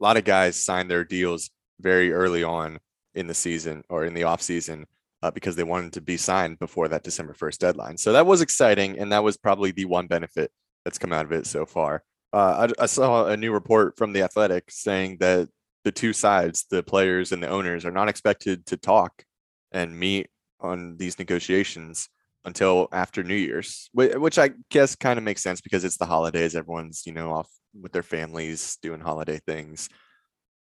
a 0.00 0.02
lot 0.04 0.16
of 0.16 0.24
guys 0.24 0.62
sign 0.62 0.88
their 0.88 1.04
deals 1.04 1.50
very 1.80 2.12
early 2.12 2.42
on 2.42 2.78
in 3.14 3.26
the 3.26 3.34
season 3.34 3.82
or 3.88 4.04
in 4.04 4.14
the 4.14 4.24
off 4.24 4.42
season 4.42 4.86
uh, 5.22 5.30
because 5.30 5.56
they 5.56 5.64
wanted 5.64 5.92
to 5.92 6.00
be 6.00 6.16
signed 6.16 6.58
before 6.58 6.88
that 6.88 7.02
December 7.02 7.34
1st 7.34 7.58
deadline. 7.58 7.96
So 7.96 8.12
that 8.12 8.26
was 8.26 8.40
exciting 8.40 8.98
and 8.98 9.12
that 9.12 9.24
was 9.24 9.36
probably 9.36 9.72
the 9.72 9.84
one 9.84 10.06
benefit 10.06 10.50
that's 10.84 10.98
come 10.98 11.12
out 11.12 11.24
of 11.24 11.32
it 11.32 11.46
so 11.46 11.66
far. 11.66 12.02
Uh, 12.32 12.68
I, 12.78 12.82
I 12.82 12.86
saw 12.86 13.26
a 13.26 13.36
new 13.36 13.52
report 13.52 13.96
from 13.96 14.12
the 14.12 14.22
Athletic 14.22 14.64
saying 14.70 15.18
that 15.20 15.48
the 15.84 15.92
two 15.92 16.12
sides, 16.12 16.66
the 16.70 16.82
players 16.82 17.32
and 17.32 17.42
the 17.42 17.48
owners, 17.48 17.84
are 17.84 17.90
not 17.90 18.08
expected 18.08 18.66
to 18.66 18.76
talk 18.76 19.24
and 19.72 19.98
meet 19.98 20.28
on 20.60 20.96
these 20.96 21.18
negotiations 21.18 22.08
until 22.48 22.88
after 22.90 23.22
New 23.22 23.36
Year's, 23.36 23.88
which 23.92 24.38
I 24.38 24.50
guess 24.70 24.96
kind 24.96 25.18
of 25.18 25.24
makes 25.24 25.42
sense 25.42 25.60
because 25.60 25.84
it's 25.84 25.96
the 25.96 26.06
holidays. 26.06 26.56
Everyone's, 26.56 27.04
you 27.06 27.12
know, 27.12 27.32
off 27.32 27.48
with 27.80 27.92
their 27.92 28.02
families 28.02 28.76
doing 28.82 29.00
holiday 29.00 29.38
things. 29.46 29.88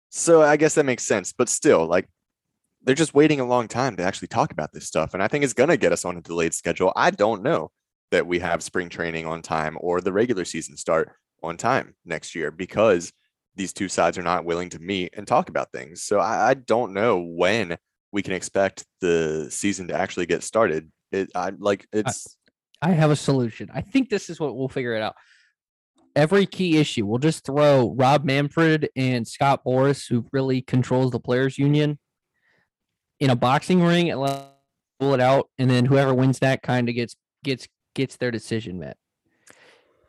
So 0.09 0.41
I 0.41 0.55
guess 0.55 0.75
that 0.75 0.85
makes 0.85 1.03
sense. 1.03 1.33
But 1.33 1.49
still, 1.49 1.85
like, 1.85 2.07
they're 2.83 2.95
just 2.95 3.13
waiting 3.13 3.39
a 3.39 3.45
long 3.45 3.67
time 3.67 3.97
to 3.97 4.03
actually 4.03 4.29
talk 4.29 4.51
about 4.51 4.71
this 4.71 4.87
stuff. 4.87 5.13
And 5.13 5.21
I 5.21 5.27
think 5.27 5.43
it's 5.43 5.53
going 5.53 5.69
to 5.69 5.77
get 5.77 5.91
us 5.91 6.05
on 6.05 6.17
a 6.17 6.21
delayed 6.21 6.53
schedule. 6.53 6.93
I 6.95 7.11
don't 7.11 7.43
know 7.43 7.71
that 8.11 8.27
we 8.27 8.39
have 8.39 8.61
spring 8.63 8.89
training 8.89 9.25
on 9.25 9.41
time 9.41 9.77
or 9.81 9.99
the 9.99 10.13
regular 10.13 10.45
season 10.45 10.77
start 10.77 11.11
on 11.41 11.57
time 11.57 11.95
next 12.05 12.35
year 12.35 12.51
because 12.51 13.11
these 13.55 13.73
two 13.73 13.89
sides 13.89 14.17
are 14.17 14.23
not 14.23 14.45
willing 14.45 14.69
to 14.69 14.79
meet 14.79 15.13
and 15.17 15.27
talk 15.27 15.49
about 15.49 15.71
things. 15.71 16.03
So 16.03 16.19
I, 16.19 16.49
I 16.49 16.53
don't 16.53 16.93
know 16.93 17.19
when 17.19 17.77
we 18.11 18.21
can 18.21 18.33
expect 18.33 18.85
the 19.01 19.47
season 19.49 19.87
to 19.87 19.95
actually 19.95 20.27
get 20.27 20.43
started 20.43 20.91
it 21.13 21.29
I 21.35 21.51
like 21.57 21.87
it's 21.93 22.37
I, 22.81 22.89
I 22.89 22.93
have 22.93 23.11
a 23.11 23.15
solution. 23.15 23.69
I 23.73 23.81
think 23.81 24.09
this 24.09 24.29
is 24.29 24.39
what 24.39 24.55
we'll 24.55 24.67
figure 24.67 24.95
it 24.95 25.01
out. 25.01 25.15
Every 26.15 26.45
key 26.45 26.77
issue, 26.77 27.05
we'll 27.05 27.17
just 27.17 27.45
throw 27.45 27.93
Rob 27.97 28.23
Manfred 28.23 28.89
and 28.95 29.27
Scott 29.27 29.63
Boras, 29.65 30.07
who 30.07 30.25
really 30.31 30.61
controls 30.61 31.11
the 31.11 31.19
players 31.19 31.57
union, 31.57 31.97
in 33.19 33.31
a 33.31 33.35
boxing 33.35 33.81
ring 33.81 34.11
and 34.11 34.19
let 34.19 34.53
pull 34.99 35.13
it 35.13 35.19
out, 35.19 35.49
and 35.57 35.69
then 35.69 35.85
whoever 35.85 36.13
wins 36.13 36.39
that 36.39 36.61
kind 36.61 36.89
of 36.89 36.95
gets 36.95 37.15
gets 37.43 37.67
gets 37.95 38.17
their 38.17 38.31
decision 38.31 38.79
met. 38.79 38.97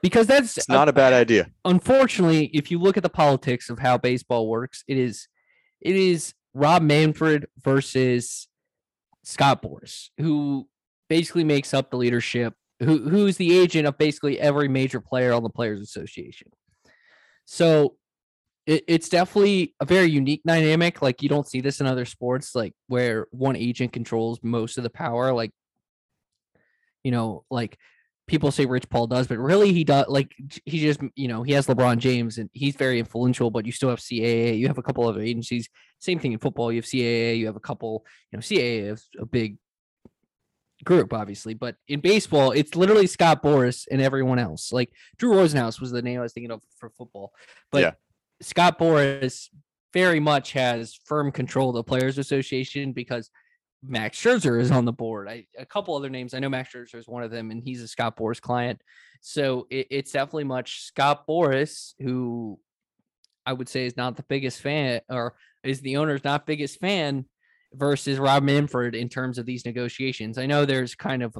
Because 0.02 0.26
that's 0.26 0.58
it's 0.58 0.68
not 0.68 0.88
a, 0.88 0.90
a 0.90 0.92
bad 0.92 1.12
idea. 1.12 1.50
Unfortunately, 1.64 2.46
if 2.52 2.70
you 2.70 2.78
look 2.78 2.96
at 2.96 3.02
the 3.02 3.08
politics 3.08 3.70
of 3.70 3.78
how 3.78 3.98
baseball 3.98 4.48
works, 4.48 4.84
it 4.86 4.98
is 4.98 5.28
it 5.80 5.96
is 5.96 6.34
Rob 6.52 6.82
Manfred 6.82 7.46
versus 7.62 8.48
Scott 9.22 9.62
Boras, 9.62 10.10
who 10.18 10.68
basically 11.08 11.44
makes 11.44 11.74
up 11.74 11.90
the 11.90 11.96
leadership, 11.96 12.54
who 12.80 13.08
who's 13.08 13.36
the 13.36 13.56
agent 13.56 13.86
of 13.86 13.98
basically 13.98 14.40
every 14.40 14.68
major 14.68 15.00
player 15.00 15.32
on 15.32 15.42
the 15.42 15.50
Players 15.50 15.80
Association. 15.80 16.48
So 17.44 17.96
it, 18.66 18.84
it's 18.88 19.08
definitely 19.08 19.74
a 19.80 19.84
very 19.84 20.10
unique 20.10 20.42
dynamic. 20.46 21.02
Like 21.02 21.22
you 21.22 21.28
don't 21.28 21.48
see 21.48 21.60
this 21.60 21.80
in 21.80 21.86
other 21.86 22.04
sports, 22.04 22.54
like 22.54 22.74
where 22.88 23.26
one 23.30 23.56
agent 23.56 23.92
controls 23.92 24.38
most 24.42 24.78
of 24.78 24.84
the 24.84 24.90
power. 24.90 25.32
Like, 25.32 25.50
you 27.02 27.10
know, 27.10 27.44
like 27.50 27.78
people 28.26 28.50
say 28.50 28.64
Rich 28.64 28.88
Paul 28.88 29.06
does, 29.06 29.26
but 29.26 29.38
really 29.38 29.72
he 29.72 29.84
does 29.84 30.06
like 30.08 30.34
he 30.64 30.80
just 30.80 31.00
you 31.14 31.28
know 31.28 31.42
he 31.42 31.52
has 31.52 31.66
LeBron 31.66 31.98
James 31.98 32.38
and 32.38 32.48
he's 32.52 32.76
very 32.76 32.98
influential, 32.98 33.50
but 33.50 33.66
you 33.66 33.72
still 33.72 33.90
have 33.90 34.00
CAA, 34.00 34.58
you 34.58 34.66
have 34.68 34.78
a 34.78 34.82
couple 34.82 35.06
other 35.06 35.20
agencies. 35.20 35.68
Same 35.98 36.18
thing 36.18 36.32
in 36.32 36.38
football, 36.38 36.72
you 36.72 36.78
have 36.78 36.86
CAA, 36.86 37.38
you 37.38 37.46
have 37.46 37.56
a 37.56 37.60
couple, 37.60 38.04
you 38.32 38.38
know, 38.38 38.40
CAA 38.40 38.92
is 38.92 39.08
a 39.18 39.26
big 39.26 39.58
group, 40.84 41.12
obviously, 41.12 41.54
but 41.54 41.76
in 41.88 42.00
baseball, 42.00 42.52
it's 42.52 42.76
literally 42.76 43.06
Scott 43.06 43.42
Boras 43.42 43.86
and 43.90 44.00
everyone 44.00 44.38
else. 44.38 44.72
Like 44.72 44.90
Drew 45.18 45.32
Rosenhaus 45.32 45.80
was 45.80 45.90
the 45.90 46.02
name 46.02 46.18
I 46.18 46.22
was 46.22 46.32
thinking 46.32 46.50
of 46.50 46.62
for 46.78 46.90
football, 46.90 47.32
but 47.72 47.82
yeah. 47.82 47.92
Scott 48.40 48.78
Boras 48.78 49.48
very 49.92 50.20
much 50.20 50.52
has 50.52 50.98
firm 51.04 51.32
control 51.32 51.70
of 51.70 51.76
the 51.76 51.84
Players 51.84 52.18
Association 52.18 52.92
because 52.92 53.30
Max 53.86 54.18
Scherzer 54.18 54.60
is 54.60 54.70
on 54.70 54.84
the 54.84 54.92
board. 54.92 55.28
I, 55.28 55.46
a 55.58 55.66
couple 55.66 55.94
other 55.94 56.10
names. 56.10 56.34
I 56.34 56.38
know 56.38 56.48
Max 56.48 56.72
Scherzer 56.72 56.96
is 56.96 57.08
one 57.08 57.22
of 57.22 57.30
them, 57.30 57.50
and 57.50 57.62
he's 57.62 57.82
a 57.82 57.88
Scott 57.88 58.16
Boras 58.16 58.40
client. 58.40 58.80
So 59.20 59.66
it, 59.70 59.86
it's 59.90 60.12
definitely 60.12 60.44
much 60.44 60.82
Scott 60.82 61.26
Boras, 61.28 61.94
who 62.00 62.58
I 63.46 63.52
would 63.52 63.68
say 63.68 63.86
is 63.86 63.96
not 63.96 64.16
the 64.16 64.24
biggest 64.24 64.60
fan, 64.60 65.00
or 65.08 65.34
is 65.62 65.80
the 65.80 65.96
owner's 65.96 66.24
not 66.24 66.46
biggest 66.46 66.80
fan 66.80 67.26
versus 67.76 68.18
Rob 68.18 68.42
Manfred 68.42 68.94
in 68.94 69.08
terms 69.08 69.38
of 69.38 69.46
these 69.46 69.64
negotiations. 69.64 70.38
I 70.38 70.46
know 70.46 70.64
there's 70.64 70.94
kind 70.94 71.22
of, 71.22 71.36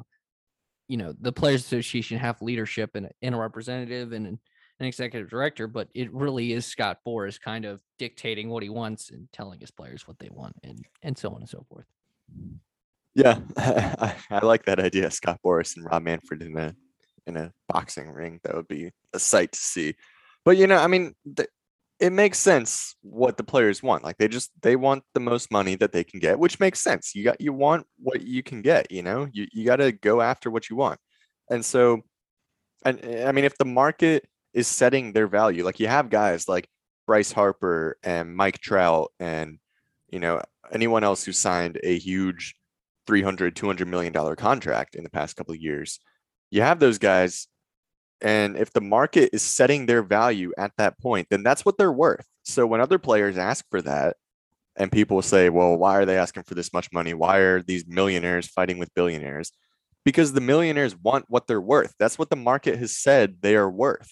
you 0.88 0.96
know, 0.96 1.14
the 1.20 1.32
Players 1.32 1.64
Association 1.64 2.18
have 2.18 2.40
leadership 2.42 2.90
and, 2.94 3.08
and 3.22 3.34
a 3.34 3.38
representative 3.38 4.12
and 4.12 4.26
an, 4.26 4.38
executive 4.80 5.30
director, 5.30 5.66
but 5.66 5.88
it 5.94 6.12
really 6.12 6.52
is 6.52 6.66
Scott 6.66 6.98
Boras 7.06 7.40
kind 7.40 7.64
of 7.64 7.80
dictating 7.98 8.50
what 8.50 8.62
he 8.62 8.68
wants 8.68 9.10
and 9.10 9.28
telling 9.32 9.58
his 9.58 9.70
players 9.70 10.06
what 10.06 10.18
they 10.18 10.28
want 10.30 10.54
and 10.62 10.84
and 11.02 11.16
so 11.16 11.30
on 11.30 11.40
and 11.40 11.48
so 11.48 11.64
forth. 11.70 11.86
Yeah, 13.14 13.38
I, 13.56 14.14
I 14.30 14.44
like 14.44 14.66
that 14.66 14.80
idea, 14.80 15.10
Scott 15.10 15.40
Boras 15.42 15.76
and 15.76 15.86
Rob 15.86 16.02
Manfred 16.02 16.42
in 16.42 16.58
a 16.58 16.74
in 17.26 17.38
a 17.38 17.50
boxing 17.66 18.10
ring. 18.10 18.40
That 18.44 18.56
would 18.56 18.68
be 18.68 18.90
a 19.14 19.18
sight 19.18 19.52
to 19.52 19.58
see. 19.58 19.94
But 20.44 20.58
you 20.58 20.66
know, 20.66 20.76
I 20.76 20.86
mean, 20.86 21.14
the, 21.24 21.46
it 22.00 22.12
makes 22.12 22.38
sense 22.38 22.96
what 23.02 23.36
the 23.36 23.44
players 23.44 23.82
want. 23.82 24.02
Like 24.02 24.18
they 24.18 24.28
just 24.28 24.50
they 24.62 24.76
want 24.76 25.04
the 25.14 25.20
most 25.20 25.50
money 25.50 25.76
that 25.76 25.92
they 25.92 26.04
can 26.04 26.20
get, 26.20 26.38
which 26.38 26.60
makes 26.60 26.80
sense. 26.80 27.14
You 27.14 27.24
got 27.24 27.40
you 27.40 27.52
want 27.52 27.86
what 27.98 28.22
you 28.22 28.42
can 28.42 28.62
get, 28.62 28.90
you 28.90 29.02
know? 29.02 29.28
You 29.32 29.46
you 29.52 29.64
got 29.64 29.76
to 29.76 29.92
go 29.92 30.20
after 30.20 30.50
what 30.50 30.68
you 30.68 30.76
want. 30.76 30.98
And 31.50 31.64
so 31.64 32.02
and 32.84 33.00
eh, 33.04 33.28
I 33.28 33.32
mean 33.32 33.44
if 33.44 33.56
the 33.58 33.64
market 33.64 34.26
is 34.52 34.66
setting 34.66 35.12
their 35.12 35.28
value, 35.28 35.64
like 35.64 35.80
you 35.80 35.86
have 35.86 36.10
guys 36.10 36.48
like 36.48 36.68
Bryce 37.06 37.32
Harper 37.32 37.96
and 38.02 38.34
Mike 38.34 38.58
Trout 38.58 39.12
and 39.20 39.58
you 40.10 40.18
know 40.20 40.40
anyone 40.72 41.04
else 41.04 41.24
who 41.24 41.32
signed 41.32 41.78
a 41.82 41.98
huge 41.98 42.54
300 43.06 43.54
200 43.54 43.86
million 43.86 44.12
dollar 44.12 44.36
contract 44.36 44.96
in 44.96 45.04
the 45.04 45.10
past 45.10 45.36
couple 45.36 45.54
of 45.54 45.60
years. 45.60 46.00
You 46.50 46.62
have 46.62 46.80
those 46.80 46.98
guys 46.98 47.48
and 48.24 48.56
if 48.56 48.72
the 48.72 48.80
market 48.80 49.30
is 49.34 49.42
setting 49.42 49.84
their 49.84 50.02
value 50.02 50.50
at 50.56 50.72
that 50.78 50.98
point, 50.98 51.28
then 51.30 51.42
that's 51.42 51.64
what 51.64 51.76
they're 51.76 51.92
worth. 51.92 52.26
So 52.42 52.66
when 52.66 52.80
other 52.80 52.98
players 52.98 53.36
ask 53.36 53.66
for 53.70 53.82
that, 53.82 54.16
and 54.76 54.90
people 54.90 55.20
say, 55.22 55.50
well, 55.50 55.76
why 55.76 55.96
are 55.96 56.06
they 56.06 56.16
asking 56.16 56.44
for 56.44 56.54
this 56.54 56.72
much 56.72 56.90
money? 56.90 57.12
Why 57.14 57.36
are 57.38 57.62
these 57.62 57.86
millionaires 57.86 58.48
fighting 58.48 58.78
with 58.78 58.94
billionaires? 58.94 59.52
Because 60.04 60.32
the 60.32 60.40
millionaires 60.40 60.96
want 60.96 61.26
what 61.28 61.46
they're 61.46 61.60
worth. 61.60 61.94
That's 61.98 62.18
what 62.18 62.30
the 62.30 62.36
market 62.36 62.78
has 62.78 62.96
said 62.96 63.36
they 63.40 63.56
are 63.56 63.70
worth 63.70 64.10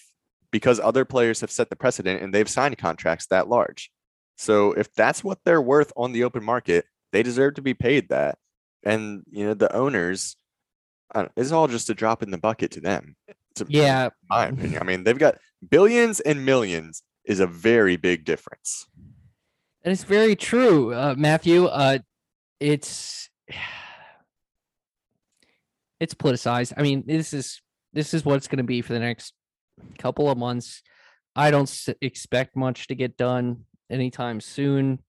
because 0.51 0.79
other 0.79 1.05
players 1.05 1.41
have 1.41 1.51
set 1.51 1.69
the 1.71 1.75
precedent 1.75 2.21
and 2.21 2.33
they've 2.33 2.47
signed 2.47 2.77
contracts 2.77 3.25
that 3.27 3.49
large. 3.49 3.91
So 4.37 4.73
if 4.73 4.93
that's 4.93 5.23
what 5.23 5.39
they're 5.43 5.61
worth 5.61 5.91
on 5.97 6.11
the 6.11 6.23
open 6.23 6.43
market, 6.43 6.85
they 7.11 7.23
deserve 7.23 7.55
to 7.55 7.61
be 7.61 7.73
paid 7.73 8.09
that. 8.09 8.37
And 8.83 9.23
you 9.31 9.47
know, 9.47 9.53
the 9.55 9.75
owners, 9.75 10.35
uh, 11.13 11.25
it's 11.35 11.51
all 11.51 11.67
just 11.67 11.89
a 11.89 11.93
drop 11.95 12.21
in 12.21 12.29
the 12.29 12.37
bucket 12.37 12.71
to 12.71 12.79
them. 12.79 13.15
To, 13.55 13.65
yeah. 13.69 14.09
my 14.29 14.47
opinion. 14.47 14.81
I 14.81 14.83
mean, 14.85 15.03
they've 15.03 15.17
got 15.17 15.37
billions 15.69 16.19
and 16.19 16.45
millions 16.45 17.03
is 17.25 17.39
a 17.39 17.47
very 17.47 17.95
big 17.95 18.25
difference. 18.25 18.87
And 19.83 19.91
it's 19.91 20.03
very 20.03 20.35
true, 20.35 20.93
uh, 20.93 21.15
Matthew. 21.17 21.65
Uh, 21.65 21.99
it's 22.59 23.29
it's 25.99 26.13
politicized. 26.13 26.73
I 26.77 26.81
mean, 26.81 27.03
this 27.05 27.33
is 27.33 27.61
this 27.93 28.13
is 28.13 28.25
what 28.25 28.37
it's 28.37 28.47
going 28.47 28.57
to 28.57 28.63
be 28.63 28.81
for 28.81 28.93
the 28.93 28.99
next 28.99 29.33
couple 29.99 30.29
of 30.29 30.37
months. 30.37 30.81
I 31.35 31.51
don't 31.51 31.69
s- 31.69 31.89
expect 32.01 32.55
much 32.55 32.87
to 32.87 32.95
get 32.95 33.17
done 33.17 33.65
anytime 33.89 34.39
soon. 34.39 34.99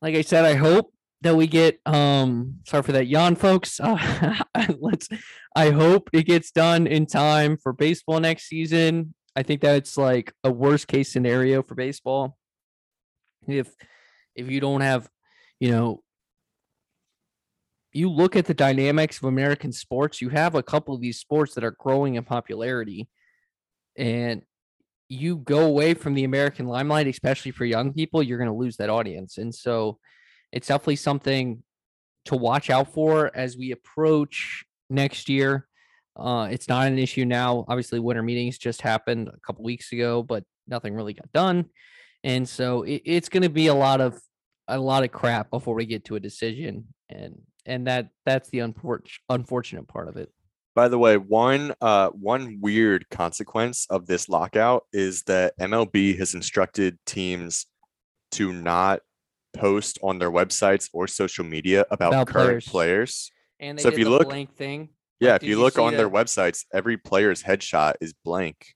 Like 0.00 0.14
I 0.14 0.22
said, 0.22 0.44
I 0.44 0.54
hope 0.54 0.93
that 1.24 1.36
we 1.36 1.46
get 1.46 1.80
um 1.86 2.60
sorry 2.64 2.82
for 2.82 2.92
that 2.92 3.08
yawn 3.08 3.34
folks. 3.34 3.80
Uh, 3.80 4.36
let's 4.78 5.08
i 5.56 5.70
hope 5.70 6.08
it 6.12 6.22
gets 6.24 6.50
done 6.50 6.86
in 6.86 7.06
time 7.06 7.56
for 7.56 7.72
baseball 7.72 8.20
next 8.20 8.44
season. 8.44 9.14
I 9.36 9.42
think 9.42 9.60
that's 9.60 9.96
like 9.96 10.32
a 10.44 10.50
worst 10.50 10.86
case 10.86 11.12
scenario 11.12 11.62
for 11.62 11.74
baseball. 11.74 12.38
If 13.48 13.74
if 14.36 14.50
you 14.50 14.60
don't 14.60 14.80
have, 14.80 15.08
you 15.60 15.70
know, 15.70 16.02
you 17.92 18.10
look 18.10 18.36
at 18.36 18.46
the 18.46 18.54
dynamics 18.54 19.18
of 19.18 19.24
American 19.24 19.72
sports, 19.72 20.20
you 20.20 20.28
have 20.30 20.54
a 20.54 20.62
couple 20.62 20.94
of 20.94 21.00
these 21.00 21.18
sports 21.18 21.54
that 21.54 21.64
are 21.64 21.76
growing 21.78 22.16
in 22.16 22.24
popularity. 22.24 23.08
And 23.96 24.42
you 25.08 25.36
go 25.36 25.60
away 25.60 25.94
from 25.94 26.14
the 26.14 26.24
American 26.24 26.66
limelight, 26.66 27.06
especially 27.06 27.52
for 27.52 27.64
young 27.64 27.92
people, 27.92 28.22
you're 28.22 28.38
going 28.38 28.50
to 28.50 28.56
lose 28.56 28.76
that 28.78 28.90
audience. 28.90 29.38
And 29.38 29.54
so 29.54 29.98
it's 30.54 30.68
definitely 30.68 30.96
something 30.96 31.62
to 32.26 32.36
watch 32.36 32.70
out 32.70 32.94
for 32.94 33.30
as 33.34 33.56
we 33.56 33.72
approach 33.72 34.64
next 34.88 35.28
year. 35.28 35.66
Uh, 36.16 36.48
it's 36.48 36.68
not 36.68 36.86
an 36.86 36.96
issue 36.96 37.24
now. 37.24 37.64
Obviously, 37.66 37.98
winter 37.98 38.22
meetings 38.22 38.56
just 38.56 38.80
happened 38.80 39.28
a 39.28 39.40
couple 39.44 39.64
weeks 39.64 39.90
ago, 39.92 40.22
but 40.22 40.44
nothing 40.68 40.94
really 40.94 41.12
got 41.12 41.30
done. 41.32 41.66
And 42.22 42.48
so 42.48 42.84
it, 42.84 43.02
it's 43.04 43.28
going 43.28 43.42
to 43.42 43.48
be 43.48 43.66
a 43.66 43.74
lot 43.74 44.00
of 44.00 44.18
a 44.68 44.78
lot 44.78 45.02
of 45.02 45.10
crap 45.10 45.50
before 45.50 45.74
we 45.74 45.86
get 45.86 46.04
to 46.06 46.14
a 46.14 46.20
decision. 46.20 46.86
And 47.10 47.42
and 47.66 47.88
that 47.88 48.10
that's 48.24 48.48
the 48.50 48.60
unfortunate 48.60 49.10
unfortunate 49.28 49.88
part 49.88 50.08
of 50.08 50.16
it. 50.16 50.30
By 50.76 50.86
the 50.86 50.98
way, 50.98 51.16
one 51.16 51.74
uh, 51.80 52.10
one 52.10 52.58
weird 52.60 53.10
consequence 53.10 53.88
of 53.90 54.06
this 54.06 54.28
lockout 54.28 54.84
is 54.92 55.24
that 55.24 55.58
MLB 55.58 56.16
has 56.18 56.32
instructed 56.32 56.96
teams 57.04 57.66
to 58.32 58.52
not 58.52 59.00
post 59.54 59.98
on 60.02 60.18
their 60.18 60.30
websites 60.30 60.88
or 60.92 61.06
social 61.06 61.44
media 61.44 61.84
about, 61.90 62.12
About 62.12 62.26
current 62.26 62.64
players. 62.64 62.68
players. 62.68 63.32
And 63.60 63.78
they 63.78 63.82
So 63.82 63.88
if 63.88 63.98
you 63.98 64.04
the 64.04 64.10
look- 64.10 64.28
blank 64.28 64.54
thing. 64.56 64.90
Yeah, 65.20 65.32
Like, 65.32 65.42
if 65.42 65.48
you 65.48 65.56
you 65.56 65.62
look 65.62 65.74
see 65.74 65.80
on 65.82 65.94
their 65.96 66.10
websites, 66.10 66.64
every 66.74 66.96
player's 66.98 67.42
headshot 67.42 67.94
is 68.00 68.12
blank. 68.24 68.74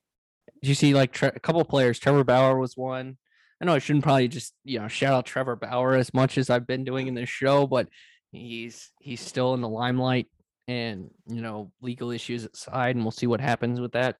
Did 0.62 0.68
you 0.68 0.74
see 0.74 0.94
like 0.94 1.12
tre- 1.12 1.32
a 1.34 1.40
couple 1.40 1.60
of 1.60 1.68
players? 1.68 1.98
Trevor 1.98 2.24
Bauer 2.24 2.58
was 2.58 2.76
one. 2.76 3.18
I 3.60 3.64
know 3.64 3.74
I 3.74 3.80
shouldn't 3.80 4.04
probably 4.04 4.28
just 4.28 4.54
you 4.64 4.78
know 4.78 4.86
shout 4.88 5.12
out 5.12 5.26
Trevor 5.26 5.56
Bauer 5.56 5.94
as 5.94 6.14
much 6.14 6.38
as 6.38 6.48
I've 6.48 6.66
been 6.66 6.84
doing 6.84 7.08
in 7.08 7.14
this 7.14 7.28
show, 7.28 7.66
but 7.66 7.88
he's 8.30 8.90
he's 9.00 9.20
still 9.20 9.52
in 9.54 9.60
the 9.60 9.68
limelight, 9.68 10.28
and 10.68 11.10
you 11.26 11.42
know 11.42 11.72
legal 11.82 12.10
issues 12.12 12.44
aside, 12.46 12.94
and 12.94 13.04
we'll 13.04 13.10
see 13.10 13.26
what 13.26 13.40
happens 13.40 13.80
with 13.80 13.92
that. 13.92 14.16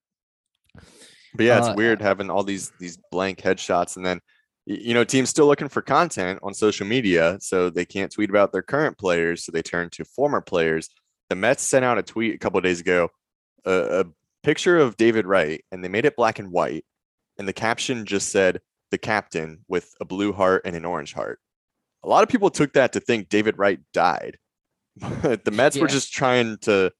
But 0.75 1.45
yeah, 1.45 1.57
it's 1.59 1.67
Uh, 1.69 1.73
weird 1.75 2.01
having 2.01 2.29
all 2.29 2.43
these 2.43 2.71
these 2.79 2.97
blank 3.11 3.39
headshots 3.39 3.95
and 3.95 4.05
then 4.05 4.17
y- 4.17 4.23
you 4.69 4.93
know 4.93 5.03
teams 5.03 5.29
still 5.29 5.47
looking 5.47 5.67
for 5.67 5.81
content 5.81 6.39
on 6.43 6.53
social 6.53 6.85
media, 6.85 7.37
so 7.41 7.69
they 7.71 7.85
can't 7.85 8.11
tweet 8.11 8.29
about 8.29 8.51
their 8.51 8.61
current 8.61 8.97
players, 8.99 9.43
so 9.43 9.51
they 9.51 9.63
turn 9.63 9.89
to 9.91 10.05
former 10.05 10.41
players. 10.41 10.89
The 11.29 11.35
Mets 11.35 11.63
sent 11.63 11.83
out 11.83 11.97
a 11.97 12.03
tweet 12.03 12.35
a 12.35 12.37
couple 12.37 12.59
of 12.59 12.63
days 12.63 12.79
ago, 12.79 13.09
a, 13.65 14.01
a 14.01 14.05
picture 14.43 14.77
of 14.77 14.95
David 14.95 15.25
Wright, 15.25 15.63
and 15.71 15.83
they 15.83 15.87
made 15.87 16.05
it 16.05 16.15
black 16.15 16.37
and 16.37 16.51
white, 16.51 16.85
and 17.39 17.47
the 17.47 17.53
caption 17.53 18.05
just 18.05 18.29
said 18.31 18.61
"the 18.91 18.99
captain" 18.99 19.65
with 19.67 19.91
a 19.99 20.05
blue 20.05 20.31
heart 20.33 20.61
and 20.65 20.75
an 20.75 20.85
orange 20.85 21.13
heart. 21.13 21.39
A 22.03 22.07
lot 22.07 22.21
of 22.23 22.29
people 22.29 22.51
took 22.51 22.73
that 22.73 22.93
to 22.93 22.99
think 22.99 23.27
David 23.29 23.57
Wright 23.57 23.79
died, 23.91 24.37
but 24.95 25.43
the 25.45 25.51
Mets 25.51 25.77
were 25.79 25.87
just 25.87 26.13
trying 26.13 26.57
to 26.61 26.91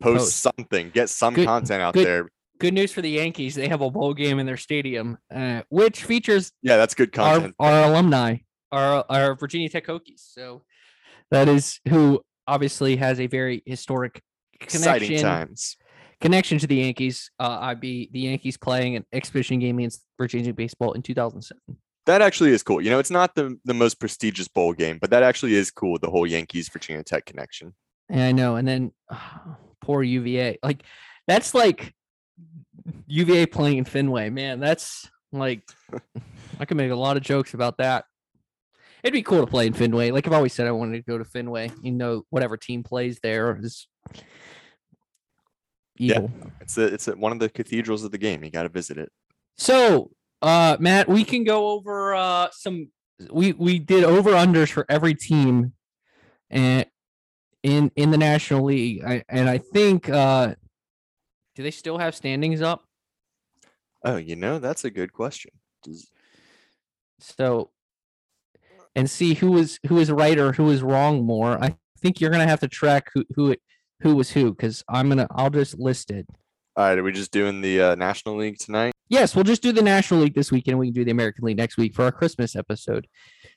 post, 0.00 0.18
Post. 0.18 0.36
something, 0.56 0.90
get 0.90 1.08
some 1.08 1.34
Good- 1.34 1.46
content 1.46 1.82
out 1.82 1.94
good- 1.94 2.06
there. 2.06 2.30
Good 2.62 2.74
news 2.74 2.92
for 2.92 3.02
the 3.02 3.10
Yankees; 3.10 3.56
they 3.56 3.66
have 3.68 3.80
a 3.80 3.90
bowl 3.90 4.14
game 4.14 4.38
in 4.38 4.46
their 4.46 4.56
stadium, 4.56 5.18
uh, 5.34 5.62
which 5.68 6.04
features 6.04 6.52
Yeah, 6.62 6.76
that's 6.76 6.94
good 6.94 7.16
our, 7.18 7.34
content. 7.34 7.54
our 7.58 7.84
alumni, 7.90 8.36
our 8.70 9.04
our 9.08 9.34
Virginia 9.34 9.68
Tech 9.68 9.84
Hokies. 9.86 10.20
So 10.32 10.62
that 11.32 11.48
is 11.48 11.80
who 11.88 12.22
obviously 12.46 12.94
has 12.96 13.18
a 13.18 13.26
very 13.26 13.62
historic 13.66 14.22
Exciting 14.60 15.08
connection 15.08 15.28
times. 15.28 15.76
connection 16.20 16.58
to 16.58 16.68
the 16.68 16.76
Yankees. 16.76 17.32
Uh, 17.40 17.58
I'd 17.62 17.80
be 17.80 18.08
the 18.12 18.20
Yankees 18.20 18.56
playing 18.56 18.94
an 18.94 19.04
exhibition 19.12 19.58
game 19.58 19.78
against 19.78 20.04
Virginia 20.16 20.54
baseball 20.54 20.92
in 20.92 21.02
2007. 21.02 21.60
That 22.06 22.22
actually 22.22 22.50
is 22.50 22.62
cool. 22.62 22.80
You 22.80 22.90
know, 22.90 23.00
it's 23.00 23.10
not 23.10 23.34
the, 23.34 23.58
the 23.64 23.74
most 23.74 23.98
prestigious 23.98 24.46
bowl 24.46 24.72
game, 24.72 24.98
but 25.00 25.10
that 25.10 25.22
actually 25.24 25.54
is 25.54 25.70
cool. 25.72 25.98
The 25.98 26.10
whole 26.10 26.26
Yankees 26.28 26.68
Virginia 26.68 27.02
Tech 27.02 27.26
connection. 27.26 27.74
Yeah, 28.08 28.26
I 28.26 28.32
know, 28.32 28.54
and 28.56 28.68
then 28.68 28.92
poor 29.80 30.02
UVA. 30.04 30.58
Like 30.62 30.84
that's 31.26 31.54
like 31.54 31.92
UVA 33.06 33.46
playing 33.46 33.78
in 33.78 33.84
Fenway. 33.84 34.30
Man, 34.30 34.60
that's 34.60 35.10
like 35.32 35.62
I 36.58 36.64
can 36.64 36.76
make 36.76 36.90
a 36.90 36.96
lot 36.96 37.16
of 37.16 37.22
jokes 37.22 37.54
about 37.54 37.78
that. 37.78 38.04
It'd 39.02 39.12
be 39.12 39.22
cool 39.22 39.40
to 39.40 39.50
play 39.50 39.66
in 39.66 39.72
Fenway. 39.72 40.10
Like 40.10 40.26
I've 40.26 40.32
always 40.32 40.52
said, 40.52 40.66
I 40.66 40.72
wanted 40.72 40.98
to 40.98 41.10
go 41.10 41.18
to 41.18 41.24
Fenway. 41.24 41.72
You 41.82 41.92
know, 41.92 42.24
whatever 42.30 42.56
team 42.56 42.82
plays 42.82 43.18
there 43.22 43.58
is 43.60 43.88
Yeah. 45.98 46.26
It's 46.60 46.78
a, 46.78 46.84
it's 46.84 47.08
a, 47.08 47.16
one 47.16 47.32
of 47.32 47.38
the 47.38 47.48
cathedrals 47.48 48.04
of 48.04 48.12
the 48.12 48.18
game. 48.18 48.44
You 48.44 48.50
got 48.50 48.62
to 48.62 48.68
visit 48.68 48.98
it. 48.98 49.10
So, 49.56 50.10
uh, 50.40 50.76
Matt, 50.80 51.08
we 51.08 51.24
can 51.24 51.44
go 51.44 51.68
over 51.68 52.14
uh 52.14 52.48
some. 52.52 52.90
We 53.30 53.52
we 53.52 53.78
did 53.78 54.02
over 54.02 54.30
unders 54.32 54.70
for 54.72 54.84
every 54.88 55.14
team, 55.14 55.74
and 56.50 56.86
in 57.62 57.92
in 57.94 58.10
the 58.10 58.18
National 58.18 58.64
League, 58.64 59.04
I, 59.04 59.22
and 59.28 59.48
I 59.48 59.58
think 59.58 60.08
uh, 60.08 60.54
do 61.54 61.62
they 61.62 61.70
still 61.70 61.98
have 61.98 62.14
standings 62.14 62.62
up? 62.62 62.84
Oh, 64.04 64.16
you 64.16 64.36
know, 64.36 64.58
that's 64.58 64.84
a 64.84 64.90
good 64.90 65.12
question. 65.12 65.52
Does, 65.84 66.10
So, 67.20 67.70
and 68.94 69.08
see 69.08 69.34
who 69.34 69.52
was 69.52 69.78
who 69.86 69.96
was 69.96 70.10
right 70.10 70.38
or 70.38 70.52
who 70.52 70.64
was 70.64 70.82
wrong 70.82 71.24
more. 71.24 71.62
I 71.62 71.76
think 72.00 72.20
you're 72.20 72.30
gonna 72.30 72.46
have 72.46 72.60
to 72.60 72.68
track 72.68 73.08
who 73.14 73.24
who 73.34 73.56
who 74.00 74.16
was 74.16 74.30
who 74.30 74.50
because 74.50 74.82
I'm 74.88 75.08
gonna 75.08 75.28
I'll 75.30 75.50
just 75.50 75.78
list 75.78 76.10
it. 76.10 76.26
all 76.76 76.84
right, 76.84 76.98
are 76.98 77.02
we 77.02 77.12
just 77.12 77.32
doing 77.32 77.60
the 77.60 77.80
uh, 77.80 77.94
National 77.94 78.36
League 78.36 78.58
tonight? 78.58 78.92
Yes, 79.08 79.34
we'll 79.34 79.44
just 79.44 79.62
do 79.62 79.72
the 79.72 79.82
National 79.82 80.20
League 80.20 80.34
this 80.34 80.50
weekend. 80.50 80.78
We 80.78 80.86
can 80.86 80.94
do 80.94 81.04
the 81.04 81.10
American 81.10 81.44
League 81.44 81.58
next 81.58 81.76
week 81.76 81.94
for 81.94 82.04
our 82.04 82.12
Christmas 82.12 82.56
episode. 82.56 83.06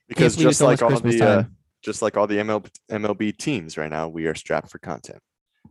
Because 0.08 0.36
just 0.36 0.62
like 0.62 0.82
all 0.82 0.90
Christmas 0.90 1.18
the 1.18 1.26
uh, 1.26 1.44
just 1.82 2.02
like 2.02 2.18
all 2.18 2.28
the 2.28 2.38
MLB, 2.38 2.70
MLB 2.92 3.38
teams 3.38 3.78
right 3.78 3.90
now, 3.90 4.08
we 4.08 4.26
are 4.26 4.36
strapped 4.36 4.70
for 4.70 4.80
content. 4.80 5.20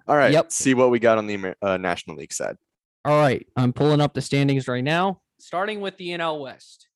All 0.06 0.16
right, 0.16 0.32
Yep. 0.32 0.52
see 0.52 0.74
what 0.74 0.90
we 0.90 0.98
got 0.98 1.18
on 1.18 1.26
the 1.26 1.54
uh, 1.62 1.76
National 1.78 2.16
League 2.16 2.32
side. 2.32 2.56
All 3.04 3.18
right, 3.20 3.46
I'm 3.56 3.72
pulling 3.72 4.00
up 4.00 4.14
the 4.14 4.20
standings 4.22 4.68
right 4.68 4.84
now. 4.84 5.20
Starting 5.38 5.80
with 5.80 5.96
the 5.96 6.08
NL 6.08 6.40
West, 6.40 6.88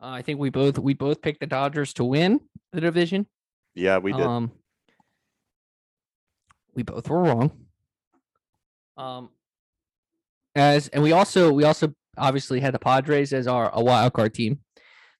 uh, 0.00 0.06
I 0.06 0.22
think 0.22 0.38
we 0.40 0.50
both 0.50 0.78
we 0.78 0.94
both 0.94 1.22
picked 1.22 1.40
the 1.40 1.46
Dodgers 1.46 1.92
to 1.94 2.04
win 2.04 2.40
the 2.72 2.80
division. 2.80 3.26
Yeah, 3.74 3.98
we 3.98 4.12
did. 4.12 4.22
Um, 4.22 4.50
we 6.74 6.82
both 6.82 7.08
were 7.08 7.22
wrong. 7.22 7.52
Um, 8.96 9.30
as 10.54 10.88
and 10.88 11.02
we 11.02 11.12
also 11.12 11.52
we 11.52 11.64
also 11.64 11.94
obviously 12.18 12.60
had 12.60 12.74
the 12.74 12.78
Padres 12.78 13.32
as 13.32 13.46
our 13.46 13.70
a 13.72 13.82
wild 13.82 14.12
card 14.12 14.34
team. 14.34 14.60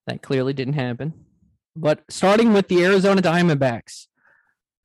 That 0.06 0.22
clearly 0.22 0.52
didn't 0.52 0.74
happen. 0.74 1.12
But 1.76 2.02
starting 2.10 2.52
with 2.52 2.68
the 2.68 2.84
Arizona 2.84 3.22
Diamondbacks, 3.22 4.06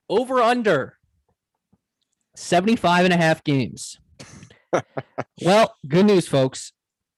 over 0.10 0.40
under 0.42 0.97
75 2.38 3.06
and 3.06 3.14
a 3.14 3.18
half 3.18 3.44
games. 3.44 3.98
well, 5.42 5.76
good 5.88 6.06
news, 6.06 6.28
folks. 6.28 6.72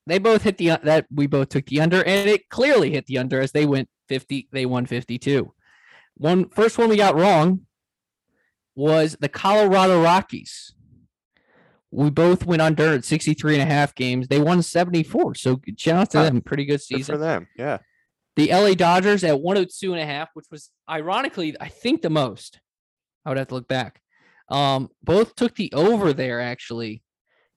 They 0.07 0.17
both 0.17 0.43
hit 0.43 0.57
the 0.57 0.71
uh, 0.71 0.77
that 0.83 1.07
we 1.13 1.27
both 1.27 1.49
took 1.49 1.65
the 1.65 1.81
under, 1.81 2.03
and 2.03 2.29
it 2.29 2.49
clearly 2.49 2.91
hit 2.91 3.05
the 3.05 3.17
under 3.17 3.41
as 3.41 3.51
they 3.51 3.65
went 3.65 3.89
50, 4.07 4.47
they 4.51 4.65
won 4.65 4.85
52. 4.85 5.53
One 6.15 6.49
first 6.49 6.77
one 6.77 6.89
we 6.89 6.95
got 6.95 7.15
wrong 7.15 7.65
was 8.75 9.17
the 9.19 9.29
Colorado 9.29 10.01
Rockies. 10.01 10.73
We 11.91 12.09
both 12.09 12.45
went 12.45 12.61
under 12.61 12.93
at 12.93 13.03
63 13.03 13.55
and 13.55 13.63
a 13.63 13.65
half 13.73 13.93
games. 13.95 14.27
They 14.27 14.39
won 14.39 14.61
74. 14.61 15.35
So 15.35 15.59
shout 15.77 16.01
out 16.01 16.09
to 16.11 16.17
them. 16.19 16.41
Pretty 16.41 16.65
good 16.65 16.81
Good 16.89 17.05
for 17.05 17.17
them. 17.17 17.47
Yeah. 17.57 17.79
The 18.35 18.51
LA 18.51 18.73
Dodgers 18.73 19.23
at 19.23 19.41
102 19.41 19.93
and 19.93 20.01
a 20.01 20.05
half, 20.05 20.29
which 20.33 20.45
was 20.49 20.69
ironically, 20.89 21.55
I 21.59 21.67
think 21.67 22.03
the 22.03 22.09
most. 22.09 22.59
I 23.25 23.29
would 23.29 23.37
have 23.37 23.47
to 23.49 23.55
look 23.55 23.67
back. 23.67 24.01
Um, 24.49 24.89
both 25.03 25.35
took 25.35 25.55
the 25.55 25.71
over 25.73 26.13
there 26.13 26.41
actually, 26.41 27.03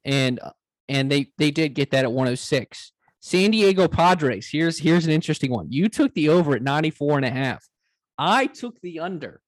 and 0.05 0.39
uh, 0.41 0.51
and 0.89 1.11
they 1.11 1.33
they 1.39 1.51
did 1.51 1.75
get 1.75 1.91
that 1.93 2.05
at 2.05 2.13
106. 2.13 2.93
San 3.21 3.53
Diego 3.53 3.87
Padres. 3.89 4.49
Here's 4.51 4.79
here's 4.79 5.07
an 5.07 5.13
interesting 5.13 5.51
one. 5.53 5.71
You 5.71 5.89
took 5.89 6.13
the 6.15 6.29
over 6.29 6.55
at 6.57 6.63
94 6.63 7.19
and 7.19 7.25
a 7.25 7.31
half. 7.31 7.65
I 8.19 8.47
took 8.47 8.81
the 8.81 9.01
under. 9.01 9.41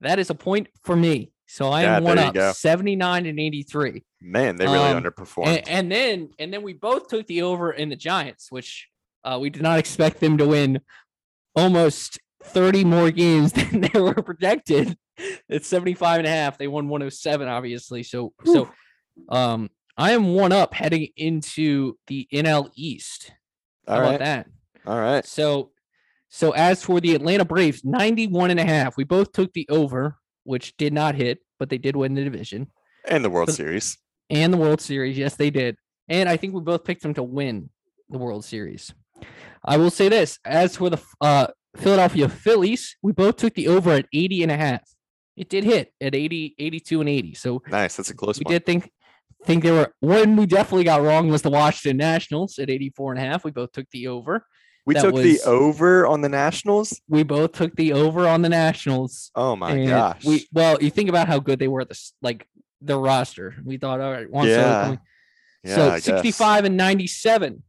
That 0.00 0.18
is 0.18 0.30
a 0.30 0.34
point 0.34 0.68
for 0.82 0.96
me. 0.96 1.30
So 1.46 1.68
I 1.68 1.82
Yeah, 1.82 1.96
am 1.98 2.04
one 2.04 2.18
up, 2.18 2.34
go. 2.34 2.52
79 2.52 3.26
and 3.26 3.38
83. 3.38 4.02
Man, 4.22 4.56
they 4.56 4.64
really 4.66 4.78
Um, 4.88 5.02
underperformed. 5.02 5.46
And, 5.46 5.68
and 5.68 5.92
then 5.92 6.30
and 6.38 6.52
then 6.52 6.62
we 6.62 6.72
both 6.72 7.08
took 7.08 7.26
the 7.26 7.42
over 7.42 7.70
in 7.72 7.90
the 7.90 7.96
Giants, 7.96 8.50
which 8.50 8.88
uh, 9.22 9.38
we 9.40 9.50
did 9.50 9.62
not 9.62 9.78
expect 9.78 10.20
them 10.20 10.38
to 10.38 10.46
win 10.46 10.80
almost 11.54 12.18
30 12.44 12.84
more 12.84 13.10
games 13.10 13.52
than 13.54 13.80
they 13.82 14.00
were 14.00 14.14
projected. 14.14 14.96
It's 15.48 15.68
75 15.68 16.18
and 16.18 16.26
a 16.26 16.30
half. 16.30 16.58
They 16.58 16.66
won 16.68 16.88
107, 16.88 17.48
obviously. 17.48 18.02
So 18.02 18.32
so 18.44 18.70
um 19.28 19.70
I 19.96 20.12
am 20.12 20.34
one 20.34 20.52
up 20.52 20.74
heading 20.74 21.08
into 21.16 21.96
the 22.08 22.26
NL 22.32 22.70
East. 22.74 23.30
How 23.86 23.94
All 23.94 24.00
about 24.00 24.10
right. 24.10 24.18
that? 24.20 24.46
All 24.86 24.98
right. 25.00 25.24
So 25.24 25.70
so 26.28 26.50
as 26.50 26.82
for 26.82 27.00
the 27.00 27.14
Atlanta 27.14 27.44
Braves, 27.44 27.84
91 27.84 28.50
and 28.50 28.58
a 28.58 28.64
half. 28.64 28.96
We 28.96 29.04
both 29.04 29.30
took 29.32 29.52
the 29.52 29.66
over, 29.68 30.16
which 30.42 30.76
did 30.76 30.92
not 30.92 31.14
hit, 31.14 31.38
but 31.60 31.70
they 31.70 31.78
did 31.78 31.94
win 31.94 32.14
the 32.14 32.24
division 32.24 32.66
And 33.06 33.24
the 33.24 33.30
World 33.30 33.46
But- 33.46 33.54
Series. 33.54 33.98
and 34.30 34.52
the 34.52 34.56
World 34.56 34.80
Series. 34.80 35.16
Yes, 35.16 35.36
they 35.36 35.50
did. 35.50 35.76
And 36.08 36.28
I 36.28 36.36
think 36.36 36.52
we 36.54 36.60
both 36.60 36.84
picked 36.84 37.02
them 37.02 37.14
to 37.14 37.22
win 37.22 37.70
the 38.10 38.18
World 38.18 38.44
Series. 38.44 38.92
I 39.64 39.76
will 39.76 39.90
say 39.90 40.08
this: 40.08 40.38
as 40.44 40.76
for 40.76 40.90
the 40.90 41.00
uh, 41.20 41.46
Philadelphia 41.76 42.28
Phillies, 42.28 42.96
we 43.02 43.12
both 43.12 43.36
took 43.36 43.54
the 43.54 43.68
over 43.68 43.92
at 43.92 44.06
80 44.12 44.42
and 44.44 44.52
a 44.52 44.56
half. 44.56 44.82
It 45.36 45.48
did 45.48 45.64
hit 45.64 45.92
at 46.00 46.14
80, 46.14 46.54
82 46.58 47.00
and 47.00 47.08
80. 47.08 47.34
So 47.34 47.62
Nice. 47.68 47.96
That's 47.96 48.10
a 48.10 48.14
close 48.14 48.38
we 48.38 48.44
one. 48.44 48.52
did 48.52 48.66
think 48.66 48.90
think 49.44 49.62
there 49.62 49.74
were 49.74 49.94
one 50.00 50.36
we 50.36 50.46
definitely 50.46 50.84
got 50.84 51.02
wrong 51.02 51.28
was 51.28 51.42
the 51.42 51.50
Washington 51.50 51.98
Nationals 51.98 52.58
at 52.58 52.70
84 52.70 53.12
and 53.12 53.20
a 53.20 53.24
half. 53.26 53.44
We 53.44 53.50
both 53.50 53.72
took 53.72 53.90
the 53.90 54.06
over. 54.08 54.46
we 54.86 54.94
that 54.94 55.02
took 55.02 55.14
was- 55.14 55.42
the 55.42 55.48
over 55.50 56.06
on 56.06 56.20
the 56.22 56.28
Nationals. 56.28 57.00
We 57.08 57.24
both 57.24 57.52
took 57.52 57.74
the 57.76 57.92
over 57.92 58.26
on 58.28 58.42
the 58.42 58.48
Nationals. 58.48 59.30
Oh 59.34 59.56
my 59.56 59.84
gosh. 59.86 60.24
We 60.24 60.46
well, 60.52 60.80
you 60.80 60.90
think 60.90 61.08
about 61.08 61.26
how 61.28 61.40
good 61.40 61.58
they 61.58 61.68
were 61.68 61.80
at 61.82 61.88
this 61.88 62.12
like 62.22 62.46
the 62.80 62.98
roster. 62.98 63.54
We 63.64 63.76
thought, 63.78 64.00
all 64.00 64.12
right, 64.12 64.28
Soto 64.32 64.46
Yeah. 64.46 64.96
yeah, 65.64 65.74
so 65.74 65.86
I 65.90 65.94
guess. 65.96 66.04
65 66.04 66.64
and 66.66 66.76
97. 66.76 67.62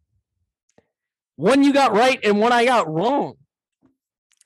One 1.38 1.64
you 1.64 1.74
got 1.74 1.94
right 1.94 2.20
and 2.24 2.40
one 2.40 2.52
I 2.54 2.66
got 2.66 2.88
wrong. 2.92 3.36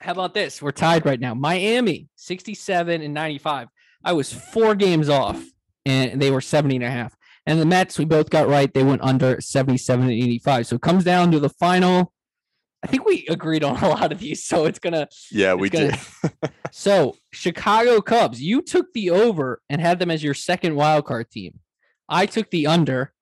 How 0.00 0.12
about 0.12 0.34
this? 0.34 0.62
We're 0.62 0.70
tied 0.72 1.04
right 1.04 1.20
now. 1.20 1.34
Miami, 1.34 2.08
67 2.16 3.02
and 3.02 3.12
95. 3.14 3.68
I 4.04 4.12
was 4.14 4.32
four 4.32 4.74
games 4.74 5.08
off 5.08 5.42
and 5.84 6.20
they 6.20 6.30
were 6.30 6.40
70 6.40 6.76
and 6.76 6.84
a 6.84 6.90
half. 6.90 7.14
And 7.46 7.60
the 7.60 7.66
Mets, 7.66 7.98
we 7.98 8.04
both 8.04 8.30
got 8.30 8.48
right. 8.48 8.72
They 8.72 8.82
went 8.82 9.02
under 9.02 9.40
77 9.40 10.04
and 10.04 10.12
85. 10.12 10.66
So 10.68 10.76
it 10.76 10.82
comes 10.82 11.04
down 11.04 11.30
to 11.32 11.40
the 11.40 11.48
final. 11.50 12.12
I 12.82 12.86
think 12.86 13.04
we 13.04 13.26
agreed 13.28 13.62
on 13.62 13.76
a 13.82 13.88
lot 13.88 14.10
of 14.12 14.20
these. 14.20 14.44
So 14.44 14.64
it's 14.64 14.78
going 14.78 14.94
to 14.94 15.06
Yeah, 15.30 15.52
we 15.54 15.68
gonna- 15.68 15.98
did. 16.22 16.32
so 16.70 17.16
Chicago 17.32 18.00
Cubs, 18.00 18.40
you 18.40 18.62
took 18.62 18.92
the 18.94 19.10
over 19.10 19.60
and 19.68 19.80
had 19.82 19.98
them 19.98 20.10
as 20.10 20.22
your 20.24 20.34
second 20.34 20.76
wild 20.76 21.04
card 21.04 21.30
team. 21.30 21.60
I 22.08 22.24
took 22.26 22.50
the 22.50 22.66
under, 22.66 23.12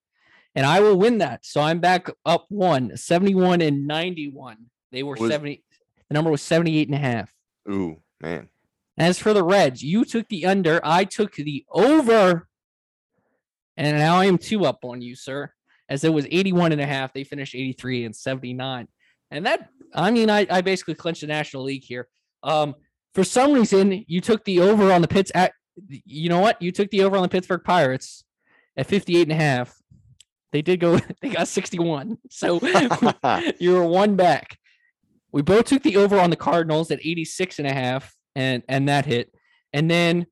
and 0.55 0.65
I 0.65 0.81
will 0.81 0.97
win 0.97 1.19
that. 1.19 1.45
So 1.45 1.61
I'm 1.61 1.81
back 1.81 2.09
up 2.25 2.47
one, 2.49 2.97
71 2.97 3.61
and 3.61 3.87
91. 3.87 4.57
They 4.93 5.03
were 5.03 5.17
Was- 5.19 5.31
70. 5.31 5.65
The 6.09 6.15
number 6.15 6.31
was 6.31 6.43
78 6.43 6.89
and 6.89 6.95
a 6.95 6.99
half. 6.99 7.33
Ooh, 7.71 8.01
man. 8.21 8.49
As 8.97 9.19
for 9.19 9.33
the 9.33 9.45
Reds, 9.45 9.83
you 9.83 10.05
took 10.05 10.29
the 10.29 10.47
under, 10.47 10.81
I 10.83 11.05
took 11.05 11.35
the 11.35 11.65
over. 11.71 12.49
And 13.77 13.99
now 13.99 14.17
I 14.17 14.25
am 14.25 14.39
two 14.39 14.65
up 14.65 14.85
on 14.85 15.01
you, 15.01 15.15
sir. 15.15 15.53
As 15.89 16.05
it 16.05 16.13
was 16.13 16.27
81 16.27 16.73
and 16.73 16.81
a 16.81 16.87
half. 16.87 17.13
They 17.13 17.25
finished 17.25 17.55
83 17.55 18.07
and 18.07 18.17
79. 18.17 18.89
And 19.31 19.47
that, 19.47 19.69
I 19.95 20.11
mean, 20.11 20.31
I, 20.31 20.47
I 20.51 20.61
basically 20.63 20.95
clinched 20.95 21.21
the 21.21 21.27
National 21.29 21.63
League 21.63 21.85
here. 21.85 22.09
Um, 22.43 22.75
for 23.15 23.25
some 23.25 23.53
reason, 23.53 24.05
you 24.07 24.21
took 24.21 24.45
the 24.45 24.61
over 24.61 24.93
on 24.93 25.01
the 25.01 25.09
Pitts 25.09 25.31
at 25.35 25.53
you 25.87 26.29
know 26.29 26.41
what? 26.41 26.61
You 26.61 26.73
took 26.73 26.91
the 26.91 27.03
over 27.03 27.17
on 27.17 27.23
the 27.23 27.29
Pittsburgh 27.29 27.63
Pirates 27.65 28.25
at 28.77 28.87
58 28.87 29.23
and 29.23 29.33
a 29.33 29.35
half. 29.35 29.75
They 30.53 30.63
did 30.63 30.81
go, 30.81 30.99
they 31.23 31.31
got 31.31 31.49
61. 31.49 32.19
So 32.31 32.61
you 33.59 33.75
were 33.75 33.85
one 33.85 34.17
back. 34.17 34.59
We 35.33 35.43
both 35.43 35.67
took 35.67 35.83
the 35.83 35.97
over 35.97 36.19
on 36.19 36.31
the 36.31 36.37
Cardinals 36.37 36.91
at 36.91 37.01
86 37.01 37.59
and 37.59 37.69
a 37.69 37.73
half, 37.73 38.15
and 38.35 38.63
and 38.69 38.89
that 38.89 39.05
hit. 39.07 39.33
And 39.73 39.91
then 39.91 40.27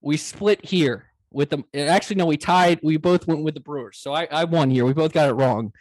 we 0.00 0.16
split 0.16 0.64
here 0.64 1.06
with 1.32 1.50
them. 1.50 1.64
Actually, 1.74 2.16
no, 2.16 2.26
we 2.26 2.36
tied. 2.36 2.78
We 2.82 2.96
both 2.96 3.26
went 3.26 3.42
with 3.42 3.54
the 3.54 3.60
Brewers. 3.60 3.98
So 3.98 4.12
I, 4.12 4.28
I 4.30 4.44
won 4.44 4.70
here. 4.70 4.84
We 4.84 4.92
both 4.92 5.12
got 5.12 5.28
it 5.28 5.32
wrong. 5.32 5.72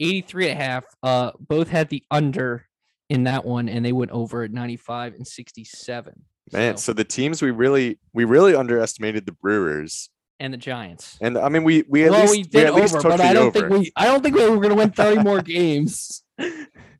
83 0.00 0.48
and 0.50 0.58
a 0.60 0.62
half. 0.64 0.84
Uh, 1.02 1.30
both 1.38 1.68
had 1.68 1.88
the 1.90 2.02
under 2.10 2.66
in 3.08 3.24
that 3.24 3.44
one, 3.44 3.68
and 3.68 3.84
they 3.84 3.92
went 3.92 4.10
over 4.10 4.42
at 4.42 4.50
95 4.50 5.14
and 5.14 5.26
67. 5.26 6.22
Man, 6.52 6.76
So- 6.76 6.80
so 6.80 6.92
the 6.92 7.04
teams 7.04 7.42
we 7.42 7.50
really 7.50 7.98
we 8.12 8.24
really 8.24 8.54
underestimated 8.54 9.26
the 9.26 9.32
Brewers. 9.32 10.08
and 10.40 10.52
the 10.54 10.58
Giants. 10.58 11.18
And 11.20 11.36
I 11.38 11.48
mean 11.48 11.64
we 11.64 11.84
we 11.88 12.04
at 12.04 12.10
well, 12.12 12.20
least 12.22 12.32
we 12.32 12.42
did 12.44 12.66
at 12.66 12.74
least 12.74 12.94
over, 12.94 13.02
took 13.02 13.10
but 13.12 13.16
the 13.18 13.24
I 13.24 13.32
don't 13.32 13.46
over. 13.56 13.68
think 13.68 13.70
we. 13.70 13.92
I 13.96 14.04
don't 14.06 14.22
think 14.22 14.34
we 14.36 14.48
were 14.48 14.56
going 14.56 14.70
to 14.70 14.74
win 14.74 14.90
30 14.90 15.22
more 15.22 15.40
games. 15.56 16.22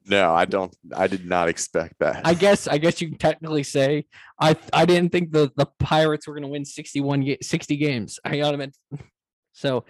No, 0.08 0.32
I 0.34 0.44
don't 0.44 0.74
I 0.96 1.06
did 1.08 1.26
not 1.26 1.48
expect 1.48 1.94
that. 1.98 2.20
I 2.24 2.34
guess 2.34 2.68
I 2.68 2.78
guess 2.78 3.00
you 3.00 3.08
can 3.08 3.18
technically 3.18 3.62
say 3.64 4.06
I 4.40 4.56
I 4.72 4.84
didn't 4.86 5.10
think 5.12 5.32
the 5.32 5.50
the 5.56 5.66
Pirates 5.80 6.26
were 6.28 6.34
going 6.34 6.42
to 6.44 6.48
win 6.48 6.64
61 6.64 7.36
60 7.42 7.76
games. 7.76 8.20
I 8.24 8.38
got 8.38 8.56
them 8.56 8.70
so 9.52 9.84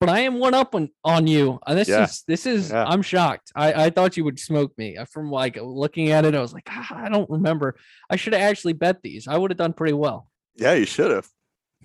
but 0.00 0.08
I 0.08 0.20
am 0.20 0.38
one 0.38 0.54
up 0.54 0.74
on 0.74 0.88
on 1.04 1.26
you. 1.26 1.58
Uh, 1.66 1.74
This 1.74 1.88
Yeah. 1.88 2.04
is 2.04 2.24
this 2.26 2.46
is 2.46 2.70
Yeah. 2.70 2.84
I'm 2.84 3.02
shocked. 3.02 3.52
I 3.54 3.84
I 3.86 3.90
thought 3.90 4.16
you 4.16 4.24
would 4.24 4.38
smoke 4.40 4.72
me. 4.78 4.96
Uh, 4.96 5.04
From 5.04 5.30
like 5.30 5.56
looking 5.60 6.10
at 6.10 6.24
it 6.24 6.34
I 6.34 6.40
was 6.40 6.52
like 6.54 6.66
"Ah, 6.70 7.04
I 7.04 7.08
don't 7.08 7.28
remember. 7.30 7.76
I 8.10 8.16
should 8.16 8.32
have 8.32 8.42
actually 8.42 8.72
bet 8.74 9.02
these. 9.02 9.28
I 9.28 9.36
would 9.36 9.50
have 9.50 9.58
done 9.58 9.72
pretty 9.74 9.94
well. 9.94 10.28
yeah, 10.56 10.72
you 10.74 10.86
should 10.86 11.10
have. 11.10 11.28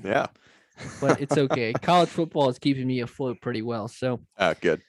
Yeah. 0.03 0.27
But 1.01 1.19
it's 1.23 1.37
okay. 1.37 1.73
College 1.73 2.09
football 2.09 2.47
is 2.49 2.57
keeping 2.59 2.87
me 2.87 3.01
afloat 3.01 3.41
pretty 3.41 3.61
well. 3.61 3.87
So 3.89 4.21
Ah, 4.37 4.53
good. 4.59 4.81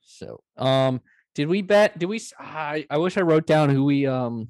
So, 0.00 0.42
um, 0.56 1.00
did 1.34 1.48
we 1.48 1.62
bet? 1.62 1.98
Did 1.98 2.06
we? 2.06 2.20
I 2.38 2.86
wish 2.96 3.16
I 3.16 3.22
wrote 3.22 3.46
down 3.46 3.70
who 3.70 3.84
we 3.84 4.06
um. 4.06 4.48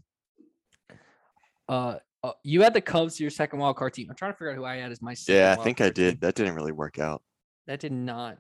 Uh, 1.68 1.96
uh, 2.22 2.32
you 2.42 2.62
had 2.62 2.74
the 2.74 2.80
Cubs 2.80 3.18
your 3.20 3.30
second 3.30 3.58
wild 3.58 3.76
card 3.76 3.94
team. 3.94 4.08
I'm 4.10 4.16
trying 4.16 4.32
to 4.32 4.36
figure 4.36 4.50
out 4.50 4.56
who 4.56 4.64
I 4.64 4.76
had 4.76 4.92
as 4.92 5.00
my 5.02 5.14
second. 5.14 5.36
Yeah, 5.40 5.56
I 5.58 5.62
think 5.62 5.80
I 5.80 5.84
card 5.84 5.96
team. 5.96 6.04
did. 6.06 6.20
That 6.20 6.34
didn't 6.34 6.54
really 6.54 6.72
work 6.72 6.98
out. 6.98 7.22
That 7.66 7.80
did 7.80 7.92
not. 7.92 8.38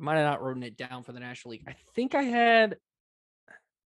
I 0.00 0.02
might 0.02 0.16
have 0.16 0.24
not 0.24 0.42
written 0.42 0.62
it 0.64 0.76
down 0.76 1.04
for 1.04 1.12
the 1.12 1.20
National 1.20 1.52
League. 1.52 1.64
I 1.68 1.74
think 1.94 2.14
I 2.16 2.22
had 2.24 2.76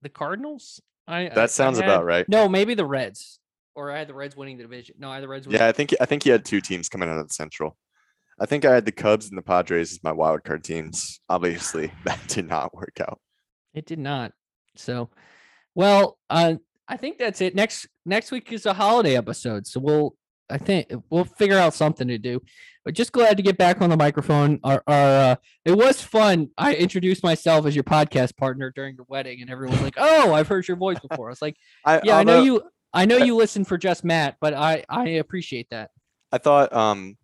the 0.02 0.08
Cardinals. 0.08 0.80
I 1.06 1.22
I- 1.22 1.26
I 1.26 1.28
That 1.34 1.50
sounds 1.50 1.78
had- 1.78 1.84
about 1.86 2.04
right. 2.06 2.26
No, 2.28 2.48
maybe 2.48 2.72
the 2.74 2.86
Reds, 2.86 3.38
or 3.74 3.90
I 3.92 3.98
had 3.98 4.08
the 4.08 4.14
Reds 4.14 4.34
winning 4.36 4.56
the 4.56 4.62
division. 4.64 4.96
No, 4.98 5.10
I 5.10 5.14
had 5.16 5.22
the 5.24 5.28
Reds. 5.28 5.46
Winning. 5.46 5.60
Yeah, 5.60 5.68
I 5.68 5.72
think 5.72 5.94
I 6.00 6.06
think 6.06 6.22
he 6.24 6.30
had 6.30 6.44
two 6.44 6.60
teams 6.62 6.88
coming 6.88 7.08
out 7.10 7.18
of 7.18 7.28
the 7.28 7.34
Central. 7.34 7.76
I 8.40 8.46
think 8.46 8.64
I 8.64 8.74
had 8.74 8.86
the 8.86 8.92
Cubs 8.92 9.28
and 9.28 9.36
the 9.36 9.42
Padres 9.42 9.92
as 9.92 10.02
my 10.02 10.12
wild 10.12 10.44
card 10.44 10.64
teams. 10.64 11.20
Obviously, 11.28 11.92
that 12.04 12.20
did 12.26 12.48
not 12.48 12.74
work 12.74 12.98
out. 13.00 13.20
It 13.74 13.86
did 13.86 13.98
not. 13.98 14.32
So, 14.76 15.10
well, 15.74 16.18
uh, 16.30 16.54
I 16.88 16.96
think 16.96 17.18
that's 17.18 17.40
it. 17.40 17.54
Next 17.54 17.86
next 18.06 18.30
week 18.30 18.52
is 18.52 18.66
a 18.66 18.72
holiday 18.72 19.16
episode, 19.16 19.66
so 19.66 19.78
we'll 19.78 20.14
I 20.50 20.58
think 20.58 20.92
we'll 21.10 21.24
figure 21.24 21.58
out 21.58 21.74
something 21.74 22.08
to 22.08 22.18
do. 22.18 22.40
But 22.84 22.94
just 22.94 23.12
glad 23.12 23.36
to 23.36 23.42
get 23.42 23.58
back 23.58 23.82
on 23.82 23.90
the 23.90 23.96
microphone. 23.96 24.58
Our, 24.64 24.82
our 24.86 24.96
uh, 24.96 25.36
it 25.64 25.72
was 25.72 26.02
fun. 26.02 26.48
I 26.56 26.74
introduced 26.74 27.22
myself 27.22 27.66
as 27.66 27.74
your 27.74 27.84
podcast 27.84 28.36
partner 28.36 28.72
during 28.74 28.96
your 28.96 29.06
wedding, 29.08 29.40
and 29.42 29.50
everyone 29.50 29.76
was 29.76 29.82
like, 29.82 29.94
"Oh, 29.98 30.32
I've 30.32 30.48
heard 30.48 30.66
your 30.66 30.76
voice 30.76 30.98
before." 30.98 31.28
I 31.28 31.30
was 31.30 31.42
like, 31.42 31.56
I, 31.84 32.00
"Yeah, 32.02 32.16
I 32.16 32.24
know 32.24 32.42
you. 32.42 32.62
I 32.92 33.04
know 33.04 33.18
you 33.18 33.36
listen 33.36 33.64
for 33.64 33.78
just 33.78 34.02
Matt, 34.02 34.36
but 34.40 34.54
I 34.54 34.84
I 34.88 35.08
appreciate 35.10 35.68
that." 35.70 35.90
I 36.32 36.38
thought, 36.38 36.72
um, 36.72 37.16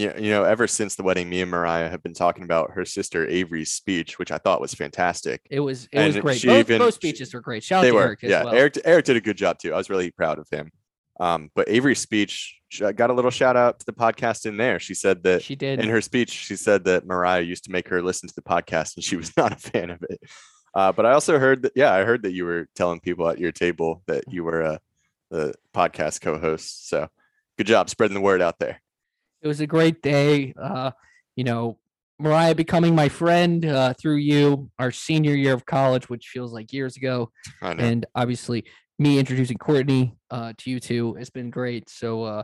you 0.00 0.12
you 0.18 0.30
know, 0.30 0.44
ever 0.44 0.66
since 0.66 0.94
the 0.94 1.02
wedding, 1.02 1.28
me 1.28 1.42
and 1.42 1.50
Mariah 1.50 1.88
have 1.88 2.02
been 2.02 2.14
talking 2.14 2.44
about 2.44 2.72
her 2.72 2.84
sister 2.84 3.26
Avery's 3.26 3.72
speech, 3.72 4.18
which 4.18 4.30
I 4.30 4.38
thought 4.38 4.60
was 4.60 4.74
fantastic. 4.74 5.46
It 5.50 5.60
was 5.60 5.88
it 5.92 6.06
was 6.06 6.16
great. 6.18 6.44
Both, 6.44 6.70
even- 6.70 6.78
both 6.78 6.94
speeches 6.94 7.34
were 7.34 7.40
great. 7.40 7.62
Shout 7.62 7.78
out 7.78 7.82
they 7.82 7.90
to 7.90 7.94
were, 7.94 8.02
Eric 8.02 8.24
as 8.24 8.30
yeah. 8.30 8.44
well. 8.44 8.54
Eric 8.54 8.78
Eric 8.84 9.04
did 9.04 9.16
a 9.16 9.20
good 9.20 9.36
job 9.36 9.58
too. 9.58 9.72
I 9.72 9.76
was 9.76 9.90
really 9.90 10.10
proud 10.10 10.38
of 10.38 10.48
him. 10.50 10.70
Um, 11.20 11.50
but 11.54 11.68
Avery's 11.68 12.00
speech 12.00 12.56
got 12.78 13.10
a 13.10 13.12
little 13.12 13.30
shout 13.30 13.56
out 13.56 13.80
to 13.80 13.86
the 13.86 13.92
podcast 13.92 14.46
in 14.46 14.56
there. 14.56 14.80
She 14.80 14.94
said 14.94 15.22
that 15.24 15.42
she 15.42 15.54
did. 15.54 15.80
in 15.80 15.88
her 15.88 16.00
speech, 16.00 16.30
she 16.30 16.56
said 16.56 16.84
that 16.84 17.04
Mariah 17.04 17.42
used 17.42 17.64
to 17.64 17.70
make 17.70 17.88
her 17.88 18.02
listen 18.02 18.28
to 18.28 18.34
the 18.34 18.42
podcast 18.42 18.96
and 18.96 19.04
she 19.04 19.16
was 19.16 19.36
not 19.36 19.52
a 19.52 19.56
fan 19.56 19.90
of 19.90 20.02
it. 20.08 20.20
Uh, 20.74 20.92
but 20.92 21.04
I 21.04 21.12
also 21.12 21.38
heard 21.38 21.62
that, 21.62 21.72
yeah, 21.74 21.92
I 21.92 22.04
heard 22.04 22.22
that 22.22 22.32
you 22.32 22.44
were 22.44 22.68
telling 22.74 23.00
people 23.00 23.28
at 23.28 23.38
your 23.38 23.52
table 23.52 24.02
that 24.06 24.24
you 24.28 24.44
were 24.44 24.62
uh, 24.62 24.78
the 25.30 25.54
podcast 25.74 26.20
co 26.20 26.38
host. 26.38 26.88
So 26.88 27.08
good 27.58 27.66
job 27.66 27.90
spreading 27.90 28.14
the 28.14 28.20
word 28.20 28.40
out 28.40 28.58
there. 28.58 28.80
It 29.42 29.48
was 29.48 29.60
a 29.60 29.66
great 29.66 30.02
day. 30.02 30.52
Uh, 30.60 30.90
you 31.36 31.44
know, 31.44 31.78
Mariah 32.18 32.54
becoming 32.54 32.94
my 32.94 33.08
friend 33.08 33.64
uh, 33.64 33.94
through 33.94 34.16
you, 34.16 34.70
our 34.78 34.90
senior 34.90 35.34
year 35.34 35.54
of 35.54 35.64
college, 35.64 36.08
which 36.08 36.28
feels 36.28 36.52
like 36.52 36.72
years 36.72 36.96
ago, 36.96 37.30
and 37.80 38.06
obviously 38.14 38.64
me 38.98 39.18
introducing 39.18 39.56
Courtney 39.56 40.14
uh, 40.30 40.52
to 40.58 40.70
you 40.70 40.80
two 40.80 41.14
has 41.14 41.30
been 41.30 41.48
great. 41.50 41.88
So, 41.88 42.24
uh, 42.24 42.42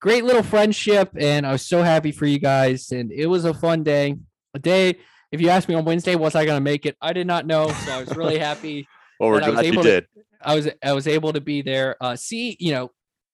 great 0.00 0.24
little 0.24 0.44
friendship, 0.44 1.10
and 1.16 1.44
I 1.44 1.50
was 1.52 1.66
so 1.66 1.82
happy 1.82 2.12
for 2.12 2.26
you 2.26 2.38
guys, 2.38 2.92
and 2.92 3.10
it 3.10 3.26
was 3.26 3.44
a 3.44 3.52
fun 3.54 3.82
day. 3.82 4.16
A 4.54 4.58
day. 4.60 4.98
If 5.32 5.40
you 5.42 5.50
asked 5.50 5.68
me 5.68 5.74
on 5.74 5.84
Wednesday, 5.84 6.14
was 6.14 6.34
I 6.34 6.44
going 6.46 6.56
to 6.56 6.62
make 6.62 6.86
it? 6.86 6.96
I 7.02 7.12
did 7.12 7.26
not 7.26 7.44
know, 7.46 7.68
so 7.70 7.92
I 7.92 8.00
was 8.00 8.16
really 8.16 8.38
happy. 8.50 8.86
well, 9.18 9.30
we're 9.30 9.40
that 9.40 9.46
I 9.46 9.50
was 9.50 9.54
glad 9.56 9.66
you 9.66 9.72
able 9.72 9.82
to- 9.82 9.90
did. 9.90 10.06
I 10.40 10.54
was 10.54 10.68
I 10.84 10.92
was 10.92 11.08
able 11.08 11.32
to 11.32 11.40
be 11.40 11.62
there. 11.62 11.96
Uh, 12.00 12.14
see, 12.14 12.56
you 12.60 12.70
know, 12.70 12.92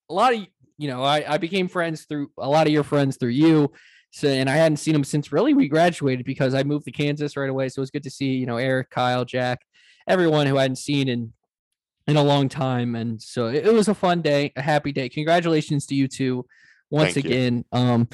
a 0.09 0.15
lot 0.15 0.33
of 0.33 0.47
you 0.79 0.89
know, 0.89 1.03
I 1.03 1.35
I 1.35 1.39
became 1.39 1.69
friends 1.69 2.05
through 2.05 2.31
a 2.39 2.49
lot 2.49 2.67
of 2.67 2.73
your 2.73 2.85
friends 2.85 3.17
through 3.17 3.31
you. 3.31 3.73
So 4.13 4.29
and 4.29 4.49
I 4.49 4.55
hadn't 4.57 4.77
seen 4.77 4.93
them 4.93 5.05
since 5.05 5.33
really 5.33 5.55
we 5.55 5.67
graduated 5.69 6.25
because 6.25 6.55
I 6.55 6.63
moved 6.63 6.85
to 6.85 6.93
Kansas 6.93 7.37
right 7.37 7.51
away. 7.51 7.69
So 7.69 7.81
it 7.81 7.83
was 7.83 7.91
good 7.91 8.05
to 8.05 8.11
see 8.11 8.35
you 8.37 8.47
know 8.47 8.57
Eric, 8.59 8.91
Kyle, 8.91 9.25
Jack, 9.25 9.61
everyone 10.09 10.47
who 10.47 10.57
I 10.59 10.63
hadn't 10.63 10.77
seen 10.77 11.09
in 11.09 11.33
in 12.07 12.17
a 12.17 12.23
long 12.23 12.49
time. 12.49 12.95
And 12.95 13.21
so 13.21 13.47
it, 13.47 13.67
it 13.67 13.73
was 13.73 13.89
a 13.89 13.95
fun 13.95 14.21
day, 14.23 14.53
a 14.57 14.63
happy 14.63 14.93
day. 14.93 15.09
Congratulations 15.09 15.87
to 15.87 15.95
you 15.95 16.07
two 16.07 16.47
once 16.91 17.15
Thank 17.15 17.27
you. 17.27 17.31
again. 17.33 17.65
Um, 17.73 18.09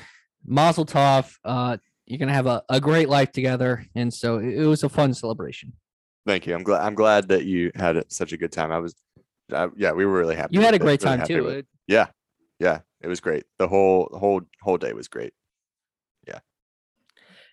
Mazel 0.46 0.86
Tov. 0.86 1.34
Uh, 1.44 1.76
you're 2.06 2.18
gonna 2.18 2.32
have 2.32 2.46
a, 2.46 2.62
a 2.68 2.80
great 2.80 3.08
life 3.08 3.30
together, 3.30 3.86
and 3.94 4.12
so 4.12 4.38
it, 4.38 4.62
it 4.62 4.66
was 4.66 4.82
a 4.82 4.88
fun 4.88 5.12
celebration. 5.14 5.72
Thank 6.26 6.46
you. 6.46 6.54
I'm 6.54 6.62
glad. 6.62 6.82
I'm 6.82 6.94
glad 6.94 7.28
that 7.28 7.44
you 7.44 7.70
had 7.74 8.02
such 8.08 8.32
a 8.32 8.36
good 8.36 8.52
time. 8.52 8.72
I 8.72 8.78
was, 8.78 8.94
I, 9.52 9.68
yeah, 9.76 9.92
we 9.92 10.04
were 10.06 10.12
really 10.18 10.34
happy. 10.36 10.54
You 10.56 10.60
had 10.62 10.74
a 10.74 10.76
it, 10.76 10.80
great 10.80 11.02
really 11.02 11.18
time 11.18 11.26
too. 11.26 11.44
with 11.44 11.54
it. 11.54 11.58
It- 11.58 11.66
Yeah, 11.86 12.06
yeah, 12.60 12.80
it 13.00 13.08
was 13.08 13.20
great. 13.20 13.44
The 13.58 13.66
whole 13.66 14.08
whole 14.12 14.42
whole 14.62 14.76
day 14.76 14.92
was 14.92 15.08
great. 15.08 15.32
Yeah. 16.28 16.40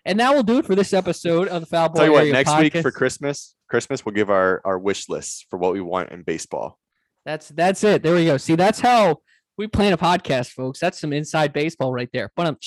And 0.04 0.18
now 0.18 0.34
we'll 0.34 0.42
do 0.42 0.58
it 0.58 0.66
for 0.66 0.74
this 0.74 0.92
episode 0.92 1.48
of 1.48 1.62
the 1.62 1.66
Foul 1.66 1.88
Ball 1.88 1.96
Tell 1.96 2.06
you 2.06 2.12
what, 2.12 2.26
next 2.28 2.50
podcast. 2.50 2.60
week 2.60 2.76
for 2.76 2.90
Christmas, 2.90 3.56
Christmas 3.68 4.04
we'll 4.04 4.14
give 4.14 4.30
our 4.30 4.60
our 4.64 4.78
wish 4.78 5.08
lists 5.08 5.44
for 5.50 5.58
what 5.58 5.72
we 5.72 5.80
want 5.80 6.10
in 6.10 6.22
baseball. 6.22 6.78
That's 7.24 7.48
that's 7.48 7.82
it. 7.82 8.02
There 8.02 8.14
we 8.14 8.26
go. 8.26 8.36
See, 8.36 8.54
that's 8.54 8.80
how 8.80 9.18
we 9.56 9.66
plan 9.66 9.92
a 9.92 9.98
podcast, 9.98 10.50
folks. 10.50 10.78
That's 10.78 11.00
some 11.00 11.12
inside 11.12 11.52
baseball 11.52 11.92
right 11.92 12.08
there. 12.12 12.30
But 12.36 12.46
um, 12.46 12.58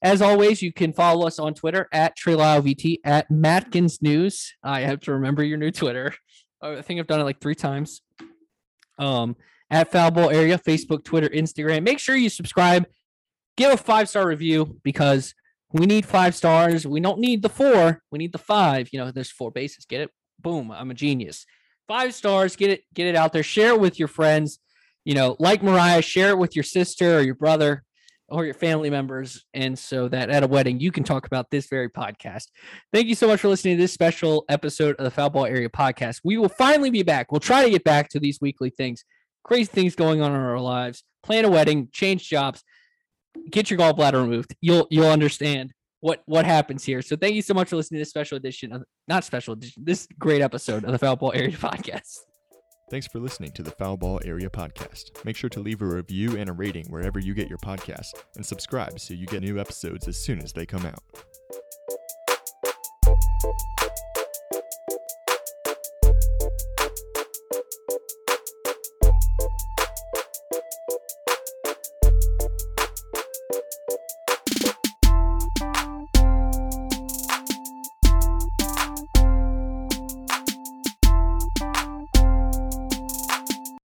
as 0.00 0.22
always, 0.22 0.62
you 0.62 0.72
can 0.72 0.92
follow 0.92 1.26
us 1.26 1.38
on 1.38 1.54
Twitter 1.54 1.88
at 1.92 2.16
TriLileVT 2.16 3.00
at 3.04 3.30
Matkins 3.30 4.00
News. 4.00 4.54
I 4.62 4.80
have 4.80 5.00
to 5.00 5.12
remember 5.12 5.44
your 5.44 5.58
new 5.58 5.70
Twitter. 5.70 6.14
I 6.62 6.80
think 6.82 6.98
I've 7.00 7.06
done 7.06 7.20
it 7.20 7.24
like 7.24 7.40
three 7.40 7.54
times. 7.54 8.00
Um, 8.98 9.36
at 9.70 9.92
Foul 9.92 10.10
Ball 10.10 10.30
Area, 10.30 10.58
Facebook, 10.58 11.04
Twitter, 11.04 11.28
Instagram. 11.28 11.82
Make 11.82 11.98
sure 11.98 12.16
you 12.16 12.28
subscribe. 12.28 12.86
Give 13.56 13.72
a 13.72 13.76
five 13.76 14.08
star 14.08 14.26
review 14.26 14.80
because 14.82 15.34
we 15.72 15.86
need 15.86 16.06
five 16.06 16.34
stars. 16.34 16.86
We 16.86 17.00
don't 17.00 17.20
need 17.20 17.42
the 17.42 17.48
four. 17.48 18.02
We 18.10 18.18
need 18.18 18.32
the 18.32 18.38
five. 18.38 18.88
You 18.92 18.98
know, 18.98 19.10
there's 19.10 19.30
four 19.30 19.50
bases. 19.50 19.84
Get 19.84 20.00
it? 20.00 20.10
Boom. 20.40 20.70
I'm 20.70 20.90
a 20.90 20.94
genius. 20.94 21.46
Five 21.86 22.14
stars. 22.14 22.56
Get 22.56 22.70
it. 22.70 22.82
Get 22.94 23.06
it 23.06 23.16
out 23.16 23.32
there. 23.32 23.42
Share 23.42 23.70
it 23.70 23.80
with 23.80 23.98
your 23.98 24.08
friends. 24.08 24.58
You 25.04 25.14
know, 25.14 25.36
like 25.38 25.62
Mariah, 25.62 26.02
share 26.02 26.30
it 26.30 26.38
with 26.38 26.56
your 26.56 26.62
sister 26.62 27.18
or 27.18 27.20
your 27.20 27.34
brother 27.34 27.84
or 28.30 28.44
your 28.44 28.54
family 28.54 28.90
members. 28.90 29.44
And 29.54 29.78
so 29.78 30.08
that 30.08 30.30
at 30.30 30.42
a 30.42 30.46
wedding, 30.46 30.80
you 30.80 30.92
can 30.92 31.04
talk 31.04 31.26
about 31.26 31.50
this 31.50 31.66
very 31.68 31.88
podcast. 31.88 32.44
Thank 32.92 33.08
you 33.08 33.14
so 33.14 33.26
much 33.26 33.40
for 33.40 33.48
listening 33.48 33.76
to 33.76 33.82
this 33.82 33.92
special 33.92 34.44
episode 34.48 34.96
of 34.96 35.04
the 35.04 35.10
Foul 35.10 35.30
Ball 35.30 35.46
Area 35.46 35.68
podcast. 35.68 36.20
We 36.24 36.36
will 36.36 36.48
finally 36.48 36.90
be 36.90 37.02
back. 37.02 37.32
We'll 37.32 37.40
try 37.40 37.64
to 37.64 37.70
get 37.70 37.84
back 37.84 38.08
to 38.10 38.20
these 38.20 38.38
weekly 38.40 38.70
things, 38.70 39.04
crazy 39.44 39.66
things 39.66 39.94
going 39.94 40.20
on 40.20 40.32
in 40.32 40.40
our 40.40 40.60
lives, 40.60 41.04
plan 41.22 41.44
a 41.44 41.50
wedding, 41.50 41.88
change 41.92 42.28
jobs, 42.28 42.62
get 43.50 43.70
your 43.70 43.78
gallbladder 43.78 44.20
removed. 44.20 44.54
You'll 44.60 44.86
you'll 44.90 45.10
understand 45.10 45.72
what 46.00 46.22
what 46.26 46.44
happens 46.44 46.84
here. 46.84 47.02
So 47.02 47.16
thank 47.16 47.34
you 47.34 47.42
so 47.42 47.54
much 47.54 47.68
for 47.68 47.76
listening 47.76 47.98
to 47.98 48.02
this 48.02 48.10
special 48.10 48.36
edition 48.36 48.72
of 48.72 48.84
not 49.08 49.24
special 49.24 49.54
edition, 49.54 49.84
this 49.84 50.06
great 50.18 50.42
episode 50.42 50.84
of 50.84 50.92
the 50.92 50.98
Foul 50.98 51.16
Ball 51.16 51.32
Area 51.34 51.50
podcast. 51.56 52.18
Thanks 52.90 53.06
for 53.06 53.20
listening 53.20 53.52
to 53.52 53.62
the 53.62 53.70
Foul 53.70 53.96
Ball 53.96 54.20
Area 54.24 54.50
Podcast. 54.50 55.24
Make 55.24 55.36
sure 55.36 55.50
to 55.50 55.60
leave 55.60 55.80
a 55.80 55.86
review 55.86 56.36
and 56.36 56.50
a 56.50 56.52
rating 56.52 56.86
wherever 56.86 57.20
you 57.20 57.34
get 57.34 57.48
your 57.48 57.58
podcasts 57.58 58.12
and 58.34 58.44
subscribe 58.44 58.98
so 58.98 59.14
you 59.14 59.26
get 59.26 59.42
new 59.42 59.60
episodes 59.60 60.08
as 60.08 60.16
soon 60.16 60.42
as 60.42 60.52
they 60.52 60.66
come 60.66 60.84
out. 60.84 60.98